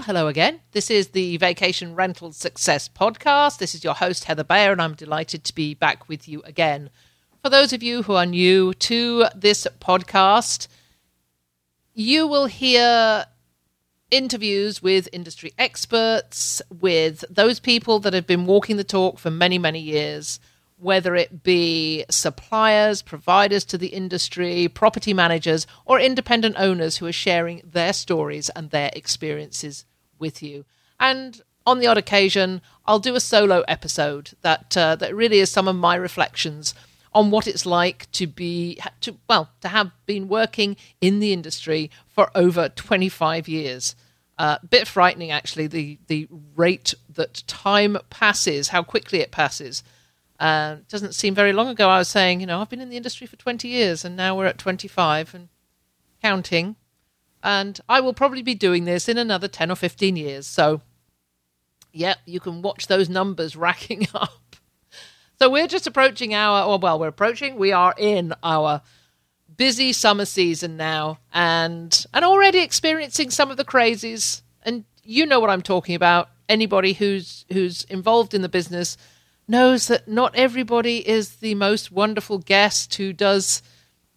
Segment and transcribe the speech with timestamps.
[0.00, 0.60] Well, hello again.
[0.72, 3.58] This is the Vacation Rental Success Podcast.
[3.58, 6.88] This is your host, Heather Bayer, and I'm delighted to be back with you again.
[7.42, 10.68] For those of you who are new to this podcast,
[11.92, 13.26] you will hear
[14.10, 19.58] interviews with industry experts, with those people that have been walking the talk for many,
[19.58, 20.40] many years,
[20.78, 27.12] whether it be suppliers, providers to the industry, property managers, or independent owners who are
[27.12, 29.84] sharing their stories and their experiences
[30.20, 30.64] with you.
[30.98, 35.50] And on the odd occasion, I'll do a solo episode that uh, that really is
[35.50, 36.74] some of my reflections
[37.12, 41.90] on what it's like to be to well to have been working in the industry
[42.08, 43.94] for over 25 years.
[44.38, 49.82] A uh, bit frightening, actually, the the rate that time passes, how quickly it passes.
[50.38, 51.90] Uh, doesn't seem very long ago.
[51.90, 54.34] I was saying, you know, I've been in the industry for 20 years, and now
[54.34, 55.48] we're at 25 and
[56.22, 56.76] counting.
[57.42, 60.46] And I will probably be doing this in another 10 or 15 years.
[60.46, 60.82] So,
[61.92, 64.56] yeah, you can watch those numbers racking up.
[65.38, 68.82] So we're just approaching our, or well, we're approaching, we are in our
[69.60, 74.40] busy summer season now, and and already experiencing some of the crazies.
[74.62, 76.30] And you know what I'm talking about.
[76.48, 78.96] Anybody who's who's involved in the business
[79.46, 83.62] knows that not everybody is the most wonderful guest who does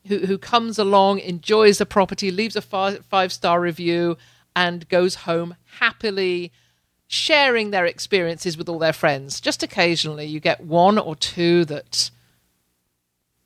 [0.08, 4.18] who who comes along, enjoys the property, leaves a five, star review,
[4.56, 6.52] and goes home happily
[7.08, 9.40] sharing their experiences with all their friends.
[9.40, 12.10] Just occasionally, you get one or two that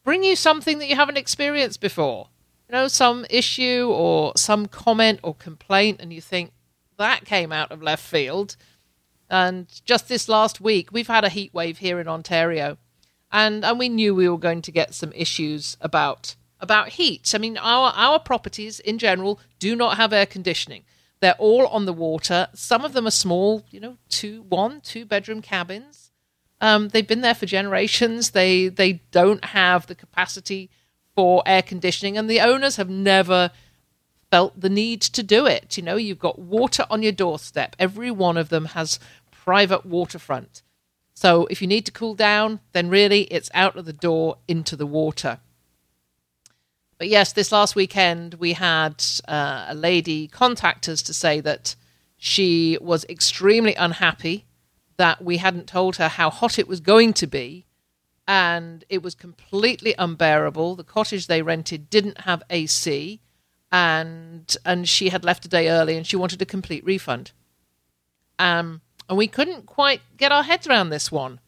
[0.03, 2.29] bring you something that you haven't experienced before.
[2.69, 6.51] You know, some issue or some comment or complaint, and you think
[6.97, 8.55] that came out of left field.
[9.29, 12.77] And just this last week, we've had a heat wave here in Ontario,
[13.31, 17.33] and and we knew we were going to get some issues about about heat.
[17.33, 20.83] I mean, our our properties in general do not have air conditioning.
[21.19, 22.47] They're all on the water.
[22.53, 26.11] Some of them are small, you know, two one two bedroom cabins.
[26.59, 28.31] Um, they've been there for generations.
[28.31, 30.69] They they don't have the capacity
[31.15, 33.51] for air conditioning, and the owners have never
[34.29, 35.77] felt the need to do it.
[35.77, 37.75] You know, you've got water on your doorstep.
[37.79, 38.99] Every one of them has
[39.31, 40.61] private waterfront.
[41.13, 44.75] So if you need to cool down, then really it's out of the door into
[44.75, 45.39] the water.
[46.97, 51.75] But yes, this last weekend we had uh, a lady contact us to say that
[52.17, 54.45] she was extremely unhappy
[54.97, 57.65] that we hadn't told her how hot it was going to be
[58.27, 60.75] and it was completely unbearable.
[60.75, 63.21] The cottage they rented didn't have AC
[63.71, 67.31] and and she had left a day early and she wanted a complete refund.
[68.39, 71.39] Um, and we couldn't quite get our heads around this one.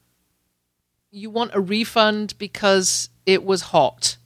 [1.12, 4.18] You want a refund because it was hot.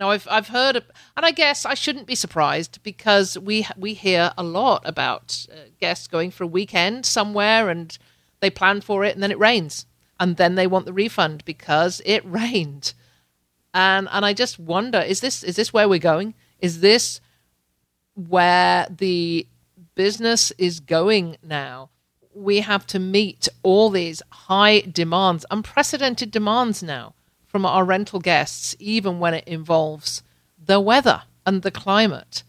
[0.00, 4.32] Now I've I've heard, and I guess I shouldn't be surprised because we we hear
[4.36, 7.96] a lot about uh, guests going for a weekend somewhere and
[8.40, 9.86] they plan for it and then it rains
[10.18, 12.94] and then they want the refund because it rained.
[13.72, 16.34] And and I just wonder is this is this where we're going?
[16.58, 17.20] Is this
[18.14, 19.46] where the
[19.94, 21.90] business is going now?
[22.34, 27.14] We have to meet all these high demands, unprecedented demands now
[27.54, 30.24] from our rental guests, even when it involves
[30.58, 32.42] the weather and the climate.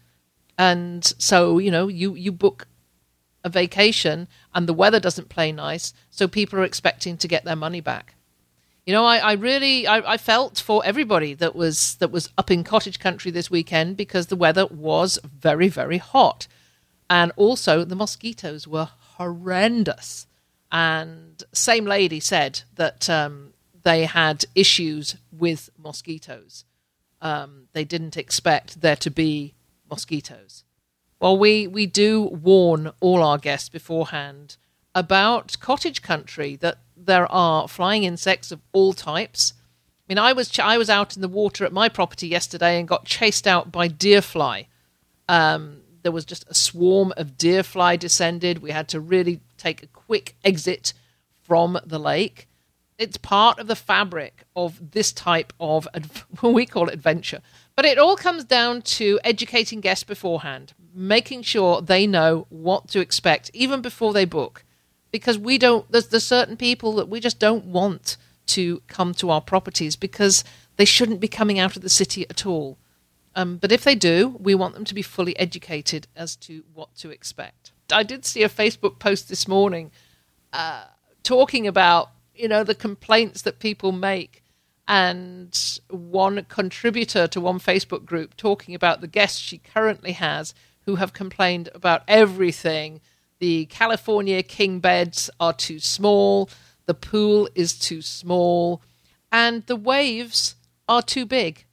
[0.58, 2.66] And so, you know, you, you book
[3.44, 7.54] a vacation and the weather doesn't play nice, so people are expecting to get their
[7.54, 8.16] money back
[8.84, 12.52] you know, I, I really I, I, felt for everybody that was that was up
[12.52, 16.46] in cottage country this weekend because the weather was very, very hot.
[17.10, 20.28] And also the mosquitoes were horrendous.
[20.70, 23.54] And same lady said that um,
[23.86, 26.64] they had issues with mosquitoes.
[27.22, 29.54] Um, they didn't expect there to be
[29.88, 30.64] mosquitoes.
[31.20, 34.56] Well, we, we do warn all our guests beforehand
[34.92, 39.52] about cottage country that there are flying insects of all types.
[39.56, 42.80] I mean, I was ch- I was out in the water at my property yesterday
[42.80, 44.66] and got chased out by deer fly.
[45.28, 48.58] Um, there was just a swarm of deer fly descended.
[48.58, 50.92] We had to really take a quick exit
[51.44, 52.48] from the lake.
[52.98, 55.88] It's part of the fabric of this type of
[56.42, 57.40] we call it adventure,
[57.74, 63.00] But it all comes down to educating guests beforehand, making sure they know what to
[63.00, 64.64] expect even before they book.
[65.12, 68.16] Because we don't, there's, there's certain people that we just don't want
[68.46, 70.44] to come to our properties because
[70.76, 72.78] they shouldn't be coming out of the city at all.
[73.34, 76.94] Um, but if they do, we want them to be fully educated as to what
[76.96, 77.72] to expect.
[77.92, 79.90] I did see a Facebook post this morning
[80.52, 80.86] uh,
[81.22, 84.42] talking about you know the complaints that people make,
[84.88, 90.54] and one contributor to one Facebook group talking about the guests she currently has
[90.84, 93.00] who have complained about everything.
[93.38, 96.48] The California king beds are too small,
[96.86, 98.80] the pool is too small,
[99.30, 100.54] and the waves
[100.88, 101.66] are too big.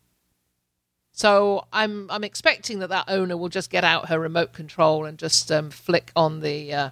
[1.12, 5.18] So I'm I'm expecting that that owner will just get out her remote control and
[5.18, 6.90] just um, flick on the uh,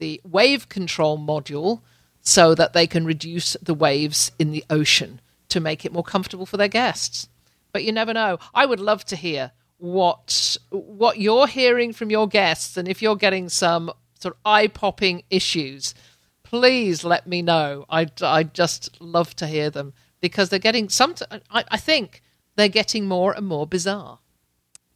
[0.00, 1.82] the wave control module
[2.28, 6.44] so that they can reduce the waves in the ocean to make it more comfortable
[6.44, 7.26] for their guests.
[7.72, 8.38] But you never know.
[8.54, 13.16] I would love to hear what what you're hearing from your guests, and if you're
[13.16, 13.90] getting some
[14.20, 15.94] sort of eye popping issues,
[16.42, 17.86] please let me know.
[17.88, 21.14] I I just love to hear them because they're getting some.
[21.50, 22.22] I, I think
[22.56, 24.18] they're getting more and more bizarre.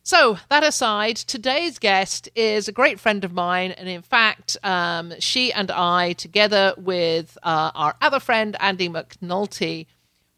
[0.04, 5.12] So, that aside, today's guest is a great friend of mine, and in fact, um,
[5.20, 9.86] she and I, together with uh, our other friend, Andy McNulty,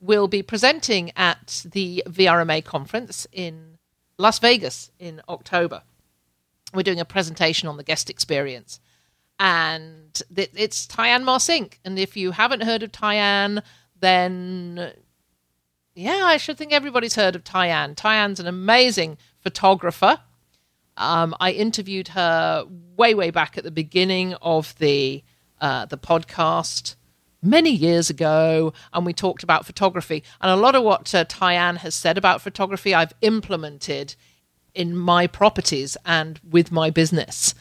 [0.01, 3.79] will be presenting at the VRMA conference in
[4.19, 5.83] Las Vegas in October.
[6.75, 8.81] We're doing a presentation on the guest experience.
[9.41, 11.79] And it's Tyann Marcink.
[11.85, 13.63] And if you haven't heard of Tyann,
[13.99, 14.93] then
[15.95, 17.95] yeah, I should think everybody's heard of Tyann.
[17.95, 20.19] Tyann's an amazing photographer.
[20.97, 22.65] Um, I interviewed her
[22.97, 25.23] way, way back at the beginning of the
[25.61, 26.97] uh, the podcast
[27.43, 30.25] many years ago, and we talked about photography.
[30.41, 34.17] And a lot of what uh, Tyann has said about photography, I've implemented
[34.75, 37.55] in my properties and with my business.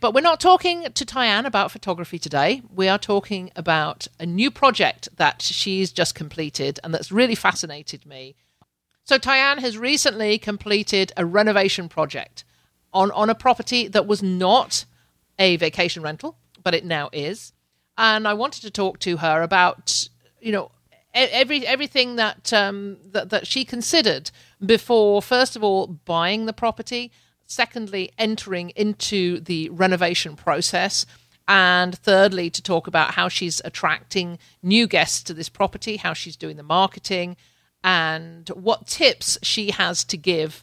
[0.00, 2.62] But we're not talking to Tyann about photography today.
[2.72, 8.04] We are talking about a new project that she's just completed and that's really fascinated
[8.04, 8.36] me.
[9.08, 12.44] So, Tyann has recently completed a renovation project
[12.92, 14.84] on, on a property that was not
[15.38, 17.54] a vacation rental, but it now is.
[17.96, 20.10] And I wanted to talk to her about,
[20.42, 20.72] you know,
[21.14, 24.30] every everything that um, that, that she considered
[24.64, 27.10] before, first of all, buying the property
[27.46, 31.06] secondly, entering into the renovation process.
[31.48, 36.36] And thirdly, to talk about how she's attracting new guests to this property, how she's
[36.36, 37.38] doing the marketing,
[37.88, 40.62] and what tips she has to give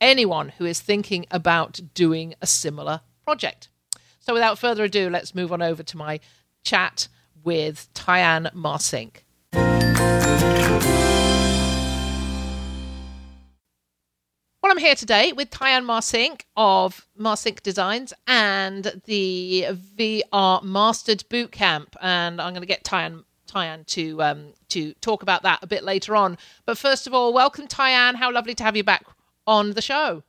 [0.00, 3.68] anyone who is thinking about doing a similar project.
[4.18, 6.20] So, without further ado, let's move on over to my
[6.62, 7.08] chat
[7.42, 9.24] with Tyann Marcink.
[14.62, 19.66] Well, I'm here today with Tyann Marcink of Marcink Designs and the
[19.98, 25.42] VR Mastered Bootcamp, and I'm going to get Tyann Tyann to um, to talk about
[25.42, 26.36] that a bit later on.
[26.66, 28.16] But first of all, welcome Tyann.
[28.16, 29.04] How lovely to have you back
[29.46, 30.22] on the show.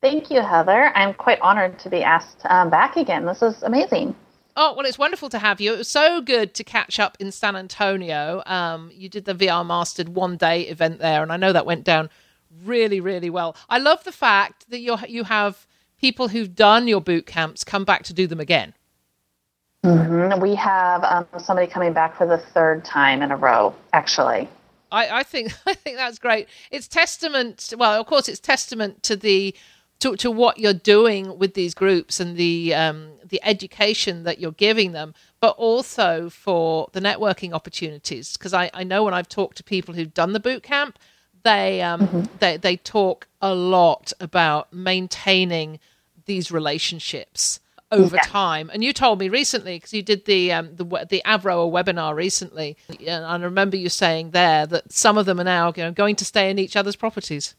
[0.00, 0.92] Thank you, Heather.
[0.94, 3.26] I'm quite honored to be asked um, back again.
[3.26, 4.14] This is amazing.
[4.56, 5.74] Oh, well, it's wonderful to have you.
[5.74, 8.42] It was so good to catch up in San Antonio.
[8.46, 11.84] Um, you did the VR Mastered one day event there, and I know that went
[11.84, 12.10] down
[12.64, 13.56] really, really well.
[13.68, 15.66] I love the fact that you you have
[16.00, 18.74] people who've done your boot camps come back to do them again.
[19.84, 20.40] Mm-hmm.
[20.40, 24.48] We have um, somebody coming back for the third time in a row, actually.
[24.90, 26.48] I, I think I think that's great.
[26.70, 27.72] It's testament.
[27.76, 29.54] Well, of course, it's testament to the
[30.00, 34.52] to, to what you're doing with these groups and the um, the education that you're
[34.52, 38.36] giving them, but also for the networking opportunities.
[38.36, 40.98] Because I, I know when I've talked to people who've done the boot camp,
[41.44, 42.22] they um, mm-hmm.
[42.40, 45.78] they they talk a lot about maintaining
[46.26, 48.22] these relationships over yeah.
[48.22, 48.70] time.
[48.72, 52.76] And you told me recently because you did the um, the the Avro webinar recently,
[53.06, 56.16] and I remember you saying there that some of them are now you know, going
[56.16, 57.54] to stay in each other's properties.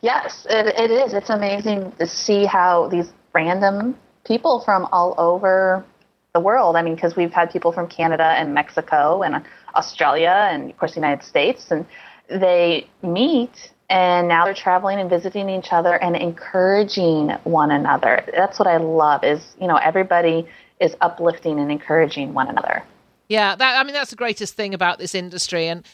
[0.00, 1.12] Yes, it, it is.
[1.12, 5.84] It's amazing to see how these random people from all over
[6.32, 6.76] the world.
[6.76, 10.92] I mean, because we've had people from Canada and Mexico and Australia and of course
[10.92, 11.86] the United States and
[12.28, 18.24] they meet and now they're traveling and visiting each other and encouraging one another.
[18.34, 20.46] That's what I love is, you know, everybody
[20.80, 22.82] is uplifting and encouraging one another.
[23.28, 25.86] Yeah, that I mean that's the greatest thing about this industry and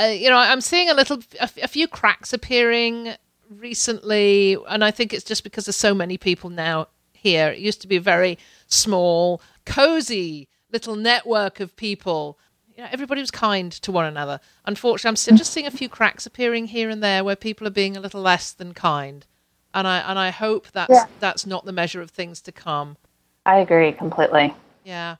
[0.00, 3.14] uh, you know, I'm seeing a little a, a few cracks appearing
[3.50, 7.48] recently and I think it's just because there's so many people now here.
[7.48, 12.38] It used to be a very small, cozy little network of people
[12.78, 14.38] you know, everybody was kind to one another.
[14.64, 17.70] Unfortunately, I'm still just seeing a few cracks appearing here and there where people are
[17.70, 19.26] being a little less than kind,
[19.74, 21.06] and I and I hope that's yeah.
[21.18, 22.96] that's not the measure of things to come.
[23.44, 24.54] I agree completely.
[24.84, 25.16] Yeah.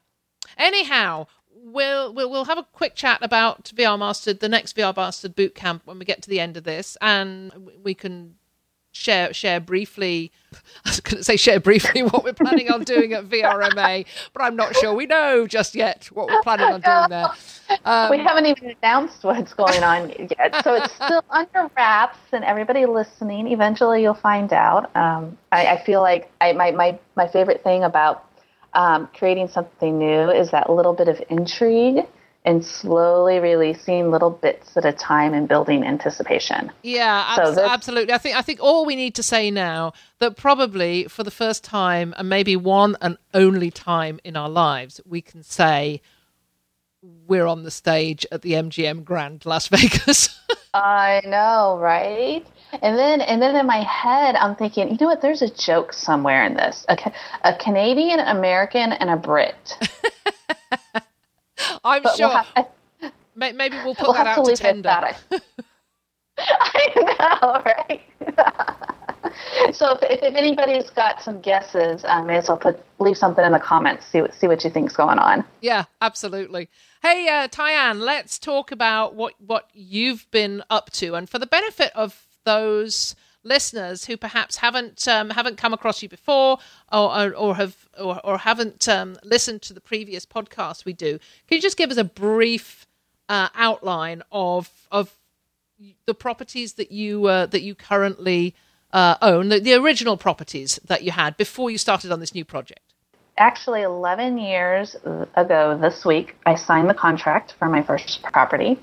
[0.57, 5.35] Anyhow, we'll, we'll we'll have a quick chat about VR Mastered, the next VR Mastered
[5.35, 7.50] boot camp when we get to the end of this, and
[7.83, 8.37] we can
[8.99, 10.33] share share briefly.
[10.85, 14.43] I was going to say share briefly what we're planning on doing at VRMA, but
[14.43, 17.28] I'm not sure we know just yet what we're planning on doing there.
[17.85, 22.19] Um, we haven't even announced what's going on yet, so it's still under wraps.
[22.33, 24.95] And everybody listening, eventually you'll find out.
[24.97, 28.25] Um, I, I, feel like I, my my my favorite thing about
[28.73, 32.07] um, creating something new is that little bit of intrigue
[32.49, 36.73] and slowly releasing little bits at a time and building anticipation.
[36.83, 38.14] Yeah, so absolutely.
[38.14, 41.62] I think I think all we need to say now that probably for the first
[41.62, 46.00] time and maybe one and only time in our lives we can say
[47.02, 50.40] we're on the stage at the MGM Grand Las Vegas.
[50.73, 52.47] I know, right?
[52.81, 55.21] And then, and then in my head, I'm thinking, you know what?
[55.21, 56.97] There's a joke somewhere in this: a,
[57.45, 59.76] a Canadian American and a Brit.
[61.85, 62.43] I'm but sure.
[62.57, 64.91] We'll to, maybe we'll put we'll that out to, to tender.
[66.38, 68.03] I know, right?
[69.75, 73.53] so if, if, anybody's got some guesses, I may as well put leave something in
[73.53, 74.07] the comments.
[74.07, 75.45] See what see what you think's going on.
[75.61, 76.69] Yeah, absolutely.
[77.03, 81.47] Hey, uh, Tyann, let's talk about what what you've been up to, and for the
[81.47, 83.15] benefit of those
[83.49, 86.59] listeners who perhaps haven't um, haven't come across you before
[86.93, 91.19] or or, or have or, or haven't um, listened to the previous podcast we do,
[91.47, 92.87] can you just give us a brief
[93.28, 95.14] uh, outline of of
[96.07, 98.55] the properties that you uh, that you currently
[98.93, 102.45] uh, own, the, the original properties that you had before you started on this new
[102.45, 102.95] project?
[103.37, 104.97] Actually, 11 years
[105.37, 108.78] ago this week, I signed the contract for my first property.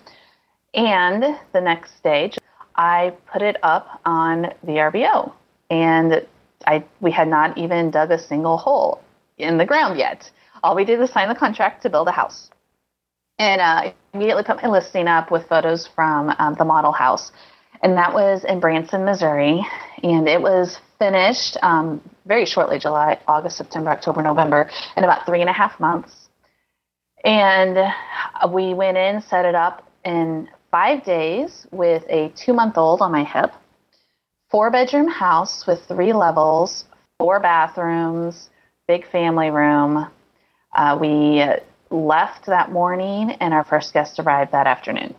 [0.74, 2.38] And the next stage,
[2.75, 5.32] I put it up on VRBO.
[5.70, 6.25] And
[6.67, 9.01] I, we had not even dug a single hole
[9.38, 10.29] in the ground yet.
[10.63, 12.50] All we did was sign the contract to build a house.
[13.38, 17.32] And uh, immediately put my listing up with photos from um, the model house
[17.82, 19.65] and that was in Branson, Missouri.
[20.03, 25.41] And it was finished um, very shortly July, August, September, October, November in about three
[25.41, 26.29] and a half months.
[27.24, 27.77] And
[28.51, 33.10] we went in, set it up in five days with a two month old on
[33.10, 33.53] my hip,
[34.51, 36.84] four bedroom house with three levels,
[37.17, 38.50] four bathrooms,
[38.86, 40.05] big family room.
[40.75, 41.41] Uh, we
[41.91, 45.15] left that morning, and our first guest arrived that afternoon.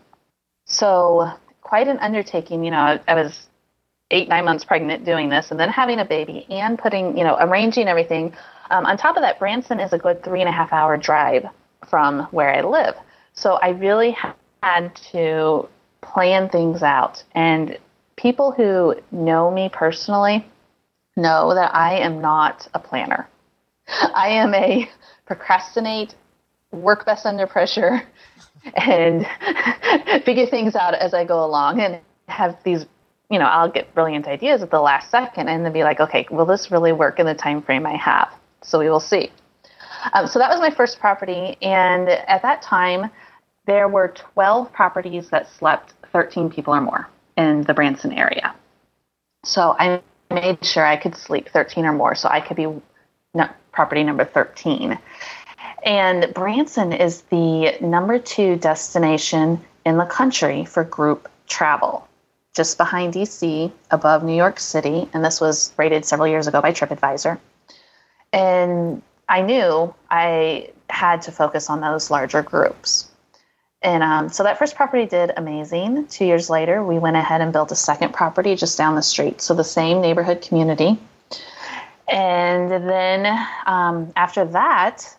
[0.66, 1.30] So
[1.62, 2.62] quite an undertaking.
[2.62, 3.46] You know, I, I was
[4.10, 7.38] eight, nine months pregnant doing this, and then having a baby and putting, you know,
[7.40, 8.34] arranging everything.
[8.70, 11.46] Um, on top of that, Branson is a good three and a half hour drive
[11.88, 12.94] from where I live.
[13.32, 14.14] So I really
[14.62, 15.68] had to
[16.00, 17.22] plan things out.
[17.34, 17.78] And
[18.16, 20.46] people who know me personally
[21.16, 23.28] know that I am not a planner.
[24.14, 24.88] I am a
[25.26, 26.14] procrastinate,
[26.72, 28.02] work best under pressure,
[28.74, 29.26] and
[30.24, 32.86] figure things out as I go along and have these
[33.30, 36.26] you know I'll get brilliant ideas at the last second and then be like okay
[36.30, 38.32] will this really work in the time frame I have
[38.62, 39.30] so we will see
[40.12, 43.10] um, so that was my first property and at that time
[43.66, 48.54] there were 12 properties that slept 13 people or more in the Branson area
[49.44, 52.66] so I made sure I could sleep 13 or more so I could be
[53.72, 54.98] property number 13
[55.86, 62.08] and Branson is the number two destination in the country for group travel,
[62.54, 65.08] just behind DC, above New York City.
[65.14, 67.38] And this was rated several years ago by TripAdvisor.
[68.32, 73.08] And I knew I had to focus on those larger groups.
[73.82, 76.06] And um, so that first property did amazing.
[76.08, 79.40] Two years later, we went ahead and built a second property just down the street.
[79.40, 80.98] So the same neighborhood community.
[82.08, 83.26] And then
[83.66, 85.16] um, after that,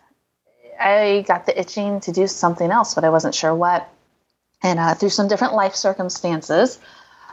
[0.80, 3.88] I got the itching to do something else, but I wasn't sure what.
[4.62, 6.78] And uh, through some different life circumstances,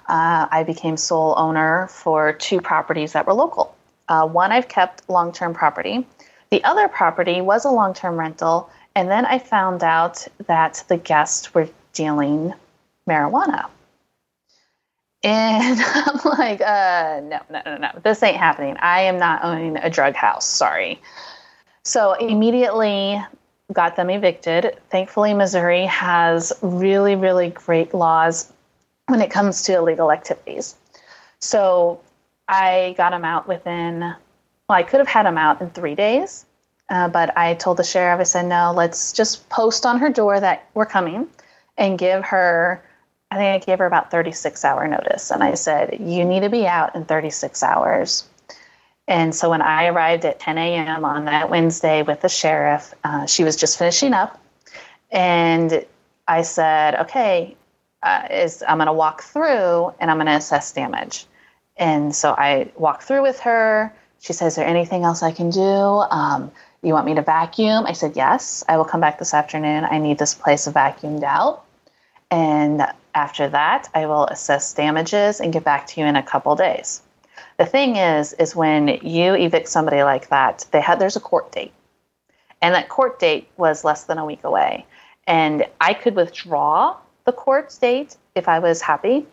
[0.07, 3.75] uh, I became sole owner for two properties that were local.
[4.07, 6.05] Uh, one I've kept long term property,
[6.51, 8.69] the other property was a long term rental.
[8.95, 12.53] And then I found out that the guests were dealing
[13.07, 13.67] marijuana.
[15.23, 18.77] And I'm like, uh, no, no, no, no, this ain't happening.
[18.79, 20.47] I am not owning a drug house.
[20.47, 21.01] Sorry.
[21.83, 23.21] So immediately
[23.73, 24.77] got them evicted.
[24.89, 28.51] Thankfully, Missouri has really, really great laws
[29.07, 30.75] when it comes to illegal activities.
[31.39, 31.99] So
[32.47, 34.15] I got them out within, well,
[34.69, 36.44] I could have had them out in three days.
[36.89, 40.39] Uh, but I told the sheriff, I said, no, let's just post on her door
[40.39, 41.27] that we're coming
[41.77, 42.83] and give her,
[43.31, 45.31] I think I gave her about 36 hour notice.
[45.31, 48.27] And I said, you need to be out in 36 hours.
[49.07, 51.05] And so when I arrived at 10 a.m.
[51.05, 54.39] on that Wednesday with the sheriff, uh, she was just finishing up.
[55.11, 55.85] And
[56.27, 57.55] I said, okay,
[58.05, 61.25] uh, is I'm going to walk through and I'm going to assess damage.
[61.77, 63.93] And so I walk through with her.
[64.19, 65.61] She says, Is there anything else I can do?
[65.61, 66.51] Um,
[66.85, 67.85] you want me to vacuum?
[67.85, 69.85] I said, Yes, I will come back this afternoon.
[69.85, 71.63] I need this place vacuumed out.
[72.31, 76.55] And after that, I will assess damages and get back to you in a couple
[76.55, 77.01] days.
[77.57, 81.51] The thing is, is when you evict somebody like that, they had there's a court
[81.51, 81.73] date.
[82.61, 84.85] And that court date was less than a week away.
[85.27, 89.25] And I could withdraw the court date if I was happy,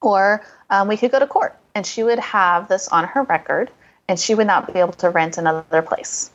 [0.00, 3.70] or um, we could go to court and she would have this on her record
[4.08, 6.30] and she would not be able to rent another place.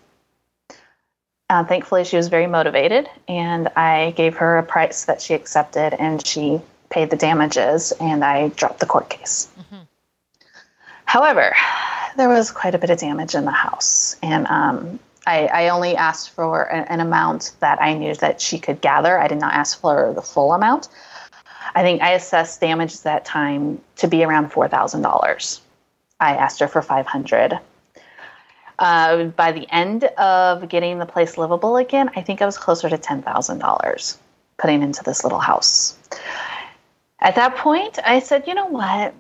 [1.50, 5.94] Uh, thankfully, she was very motivated, and I gave her a price that she accepted,
[5.94, 6.60] and she
[6.90, 9.48] paid the damages, and I dropped the court case.
[9.60, 9.84] Mm-hmm.
[11.06, 11.56] However,
[12.18, 15.96] there was quite a bit of damage in the house, and um, I, I, only
[15.96, 19.20] asked for an, an, amount that I knew that she could gather.
[19.20, 20.88] I did not ask for the full amount.
[21.76, 25.62] I think I assessed damage that time to be around four thousand dollars.
[26.20, 27.60] I asked her for five hundred.
[28.78, 32.90] Uh, by the end of getting the place livable again, I think I was closer
[32.90, 34.18] to ten thousand dollars
[34.58, 35.98] putting into this little house.
[37.20, 39.14] At that point, I said, you know what?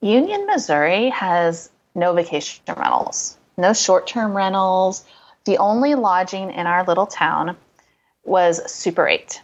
[0.00, 5.04] Union, Missouri has no vacation rentals, no short term rentals.
[5.44, 7.56] The only lodging in our little town
[8.24, 9.42] was Super 8.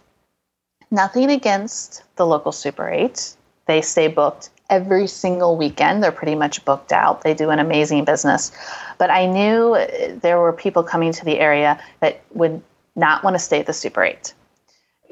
[0.91, 3.35] Nothing against the local Super 8.
[3.67, 6.03] They stay booked every single weekend.
[6.03, 7.23] They're pretty much booked out.
[7.23, 8.53] They do an amazing business.
[8.99, 9.77] But I knew
[10.21, 12.63] there were people coming to the area that would
[12.97, 14.35] not want to stay at the Super 8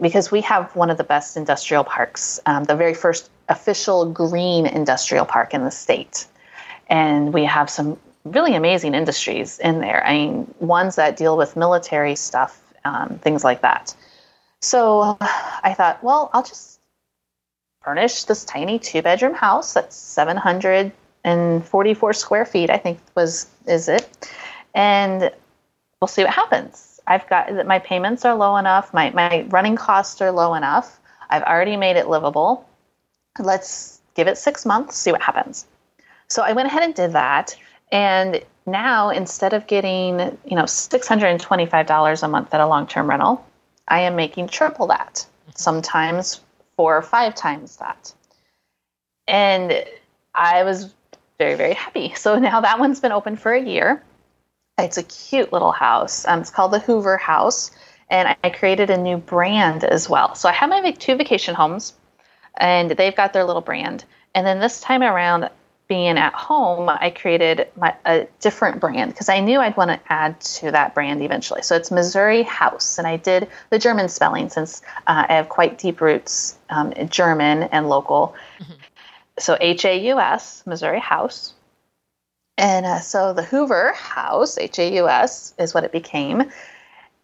[0.00, 4.66] because we have one of the best industrial parks, um, the very first official green
[4.66, 6.26] industrial park in the state.
[6.88, 10.04] And we have some really amazing industries in there.
[10.04, 13.94] I mean, ones that deal with military stuff, um, things like that.
[14.60, 16.80] So I thought, well, I'll just
[17.86, 24.28] furnish this tiny two bedroom house that's 744 square feet, I think was is it,
[24.74, 25.30] and
[26.00, 27.00] we'll see what happens.
[27.06, 30.98] I've got that my payments are low enough, my my running costs are low enough.
[31.30, 32.68] I've already made it livable.
[33.38, 35.66] Let's give it six months, see what happens.
[36.28, 37.56] So I went ahead and did that.
[37.92, 43.46] And now instead of getting, you know, $625 a month at a long-term rental,
[43.86, 45.52] I am making triple that, mm-hmm.
[45.54, 46.40] sometimes
[46.76, 48.12] four or five times that.
[49.26, 49.84] And
[50.34, 50.94] I was
[51.38, 52.14] very, very happy.
[52.14, 54.02] So now that one's been open for a year.
[54.78, 56.26] It's a cute little house.
[56.26, 57.70] Um, it's called the Hoover Haus.
[58.10, 60.34] And I created a new brand as well.
[60.34, 61.92] So I have my two vacation homes,
[62.56, 64.04] and they've got their little brand.
[64.34, 65.50] And then this time around,
[65.88, 70.00] being at home, I created my, a different brand because I knew I'd want to
[70.12, 71.62] add to that brand eventually.
[71.62, 75.78] So it's Missouri Haus, and I did the German spelling since uh, I have quite
[75.78, 78.34] deep roots um, in German and local.
[78.58, 78.72] Mm-hmm.
[79.38, 81.54] So H A U S, Missouri Haus.
[82.58, 86.50] And uh, so the Hoover Haus, H A U S, is what it became.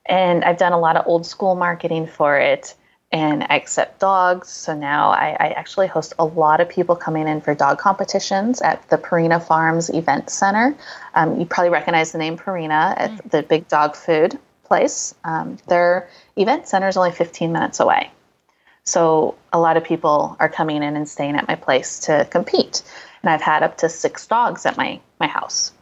[0.07, 2.75] And I've done a lot of old school marketing for it
[3.13, 4.49] and I accept dogs.
[4.49, 8.63] So now I, I, actually host a lot of people coming in for dog competitions
[8.63, 10.75] at the Purina Farms Event Center.
[11.15, 13.31] Um, you probably recognize the name Purina at mm.
[13.31, 15.15] the big dog food place.
[15.25, 18.11] Um, their event center is only 15 minutes away.
[18.85, 22.83] So a lot of people are coming in and staying at my place to compete.
[23.23, 25.73] And I've had up to six dogs at my, my house,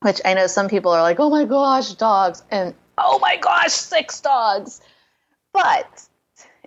[0.00, 2.42] which I know some people are like, oh my gosh, dogs.
[2.50, 4.80] And oh my gosh, six dogs.
[5.52, 6.06] But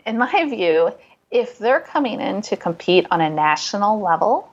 [0.05, 0.91] in my view,
[1.31, 4.51] if they're coming in to compete on a national level,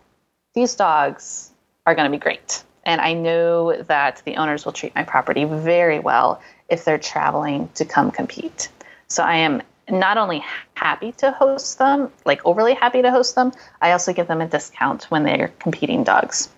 [0.54, 1.50] these dogs
[1.86, 2.64] are going to be great.
[2.84, 7.68] And I know that the owners will treat my property very well if they're traveling
[7.74, 8.68] to come compete.
[9.08, 13.52] So I am not only happy to host them, like overly happy to host them,
[13.80, 16.48] I also give them a discount when they're competing dogs.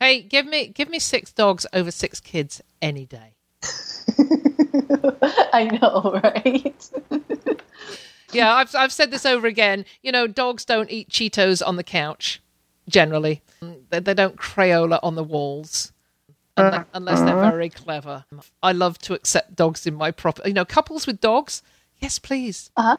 [0.00, 3.34] Hey, give me give me six dogs over six kids any day.
[5.52, 6.90] I know, right?
[8.34, 9.84] yeah, I've I've said this over again.
[10.02, 12.40] You know, dogs don't eat Cheetos on the couch.
[12.88, 13.42] Generally,
[13.90, 15.92] they, they don't Crayola on the walls.
[16.56, 17.50] Unless, unless they're uh-huh.
[17.50, 18.24] very clever.
[18.62, 20.50] I love to accept dogs in my property.
[20.50, 21.62] You know, couples with dogs,
[21.98, 22.70] yes, please.
[22.76, 22.96] Uh huh.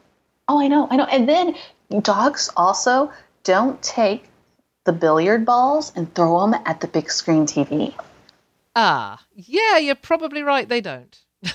[0.48, 1.04] Oh, I know, I know.
[1.04, 1.54] And then
[2.02, 3.10] dogs also
[3.44, 4.28] don't take
[4.84, 7.94] the billiard balls and throw them at the big screen TV.
[8.74, 10.68] Ah, yeah, you're probably right.
[10.68, 11.18] They don't.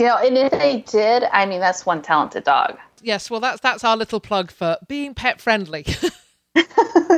[0.00, 2.78] You know, and if they did, I mean, that's one talented dog.
[3.02, 5.84] Yes, well, that's that's our little plug for being pet friendly.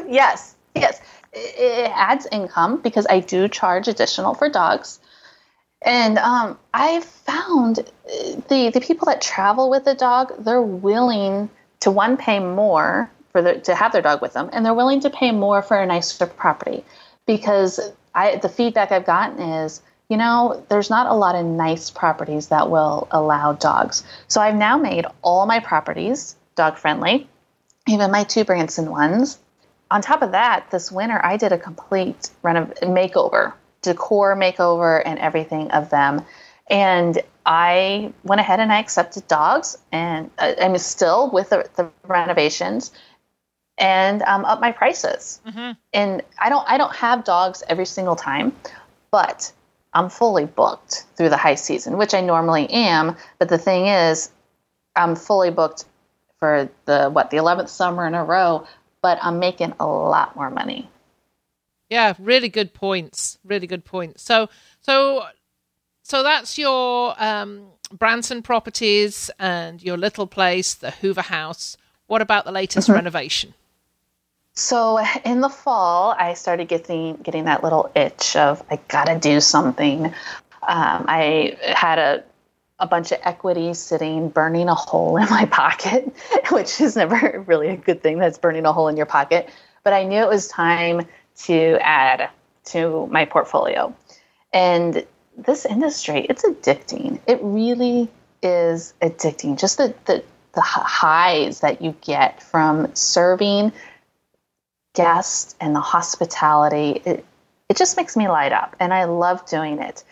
[0.08, 1.00] yes, yes.
[1.32, 5.00] It, adds income because I do charge additional for dogs.
[5.80, 7.82] And um, I've found uh,
[8.48, 13.42] the the people that travel with the dog, they're willing to one pay more for
[13.42, 15.86] the, to have their dog with them, and they're willing to pay more for a
[15.86, 16.84] nicer property
[17.26, 17.80] because
[18.14, 22.48] I the feedback I've gotten is you know, there's not a lot of nice properties
[22.48, 24.04] that will allow dogs.
[24.28, 27.28] So I've now made all my properties dog friendly,
[27.88, 29.38] even my two Branson ones.
[29.90, 35.18] On top of that, this winter I did a complete renov- makeover, decor makeover, and
[35.18, 36.24] everything of them.
[36.68, 41.90] And I went ahead and I accepted dogs, and uh, I'm still with the, the
[42.06, 42.92] renovations
[43.78, 45.40] and um, up my prices.
[45.46, 45.72] Mm-hmm.
[45.92, 48.54] And I don't I don't have dogs every single time,
[49.10, 49.52] but
[49.94, 53.16] I'm fully booked through the high season, which I normally am.
[53.38, 54.31] But the thing is,
[54.96, 55.85] I'm fully booked
[56.38, 58.66] for the what the 11th summer in a row,
[59.02, 60.88] but I'm making a lot more money.
[61.90, 63.38] Yeah, really good points.
[63.44, 64.22] Really good points.
[64.22, 64.48] So,
[64.81, 65.26] so,
[66.02, 71.76] so that's your um, Branson properties and your little place, the Hoover Haus.
[72.07, 72.96] What about the latest mm-hmm.
[72.96, 73.55] renovation?
[74.54, 79.40] So in the fall, I started getting getting that little itch of I gotta do
[79.40, 80.06] something.
[80.06, 80.12] Um,
[81.08, 82.24] I had a
[82.78, 86.14] a bunch of equity sitting burning a hole in my pocket,
[86.50, 88.18] which is never really a good thing.
[88.18, 89.48] That's burning a hole in your pocket.
[89.84, 91.06] But I knew it was time
[91.44, 92.28] to add
[92.64, 93.94] to my portfolio,
[94.52, 95.06] and
[95.38, 97.20] this industry it's addicting.
[97.26, 98.10] It really
[98.42, 99.58] is addicting.
[99.58, 100.22] Just the the
[100.54, 103.72] the highs that you get from serving
[104.94, 107.24] guests and the hospitality, it,
[107.68, 108.76] it just makes me light up.
[108.81, 110.05] And I love doing it.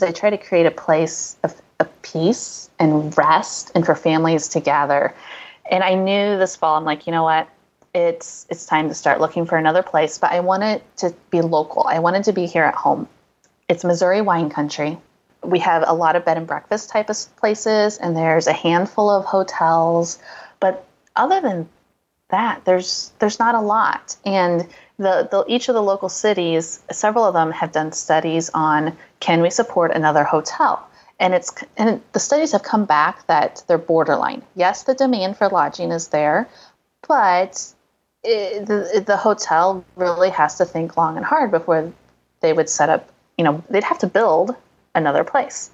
[0.00, 4.60] I try to create a place of, of peace and rest and for families to
[4.60, 5.14] gather.
[5.70, 7.48] And I knew this fall, I'm like, you know what?
[7.94, 11.84] It's it's time to start looking for another place, but I wanted to be local.
[11.86, 13.06] I wanted to be here at home.
[13.68, 14.98] It's Missouri wine country.
[15.42, 19.10] We have a lot of bed and breakfast type of places, and there's a handful
[19.10, 20.18] of hotels.
[20.58, 21.68] But other than
[22.32, 22.64] that.
[22.64, 24.66] There's there's not a lot, and
[24.98, 29.40] the, the each of the local cities, several of them have done studies on can
[29.40, 30.84] we support another hotel,
[31.20, 34.42] and it's and the studies have come back that they're borderline.
[34.56, 36.48] Yes, the demand for lodging is there,
[37.06, 37.64] but
[38.24, 41.92] it, the the hotel really has to think long and hard before
[42.40, 43.08] they would set up.
[43.38, 44.54] You know, they'd have to build
[44.94, 45.70] another place.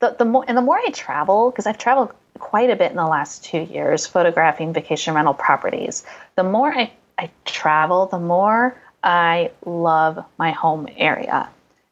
[0.00, 2.96] The, the more and the more I travel, because I've traveled quite a bit in
[2.96, 6.04] the last two years photographing vacation rental properties.
[6.36, 11.48] The more I, I travel, the more I love my home area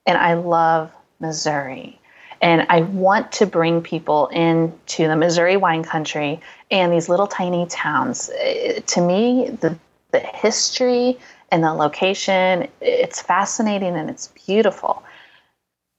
[0.06, 2.00] and I love Missouri.
[2.40, 7.66] And I want to bring people into the Missouri wine country and these little tiny
[7.66, 8.30] towns.
[8.30, 9.76] Uh, to me, the,
[10.12, 11.18] the history
[11.50, 15.02] and the location, it's fascinating and it's beautiful.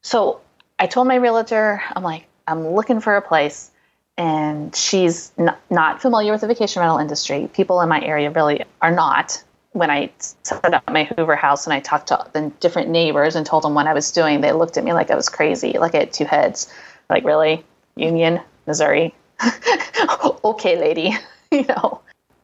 [0.01, 0.39] So
[0.79, 3.71] I told my realtor, I'm like, I'm looking for a place
[4.19, 7.49] and she's n- not familiar with the vacation rental industry.
[7.53, 9.41] People in my area really are not.
[9.71, 10.12] When I
[10.43, 13.75] set up my Hoover house and I talked to the different neighbors and told them
[13.75, 16.12] what I was doing, they looked at me like I was crazy, like I had
[16.12, 16.71] two heads.
[17.10, 17.63] Like, really?
[17.95, 19.15] Union, Missouri?
[20.43, 21.17] okay, lady.
[21.51, 22.01] you know,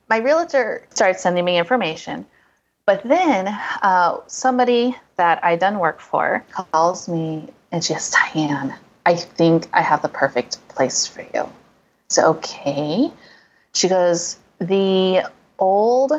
[0.10, 2.26] my realtor started sending me information.
[2.86, 3.48] But then
[3.82, 8.74] uh, somebody that I done work for calls me and she says, Diane,
[9.06, 11.50] I think I have the perfect place for you.
[12.10, 13.12] So, okay.
[13.74, 16.14] She goes, the old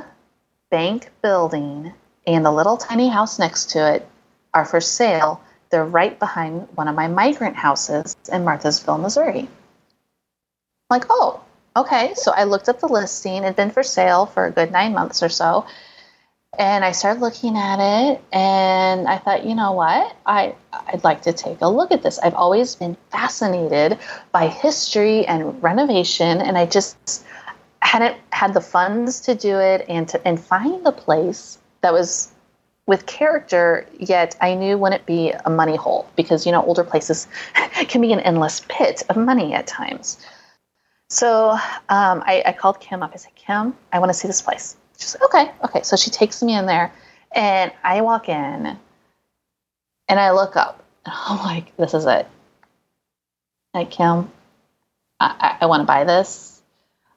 [0.71, 1.93] bank building
[2.27, 4.09] and the little tiny house next to it
[4.53, 5.41] are for sale.
[5.71, 9.41] They're right behind one of my migrant houses in Marthasville, Missouri.
[9.41, 9.49] I'm
[10.91, 11.43] like, oh,
[11.77, 12.15] okay.
[12.15, 13.43] So I looked at the listing.
[13.43, 15.67] It had been for sale for a good nine months or so.
[16.59, 20.17] And I started looking at it and I thought, you know what?
[20.25, 22.19] I, I'd like to take a look at this.
[22.19, 23.99] I've always been fascinated
[24.33, 27.25] by history and renovation, and I just
[27.83, 32.33] hadn't had the funds to do it and to and find the place that was
[32.87, 37.27] with character, yet I knew wouldn't be a money hole because, you know, older places
[37.89, 40.25] can be an endless pit of money at times.
[41.11, 41.51] So
[41.89, 43.13] um, I, I called Kim up.
[43.13, 44.77] I said, Kim, I want to see this place.
[44.99, 45.83] She's like, okay, okay.
[45.83, 46.93] So she takes me in there,
[47.33, 48.79] and I walk in,
[50.09, 52.27] and I look up, and I'm like, this is it.
[53.75, 54.31] Like Kim,
[55.21, 56.63] I, I, I want to buy this.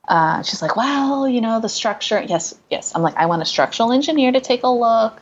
[0.07, 2.21] Uh, she's like, well, you know, the structure.
[2.21, 2.93] Yes, yes.
[2.95, 5.21] I'm like, I want a structural engineer to take a look.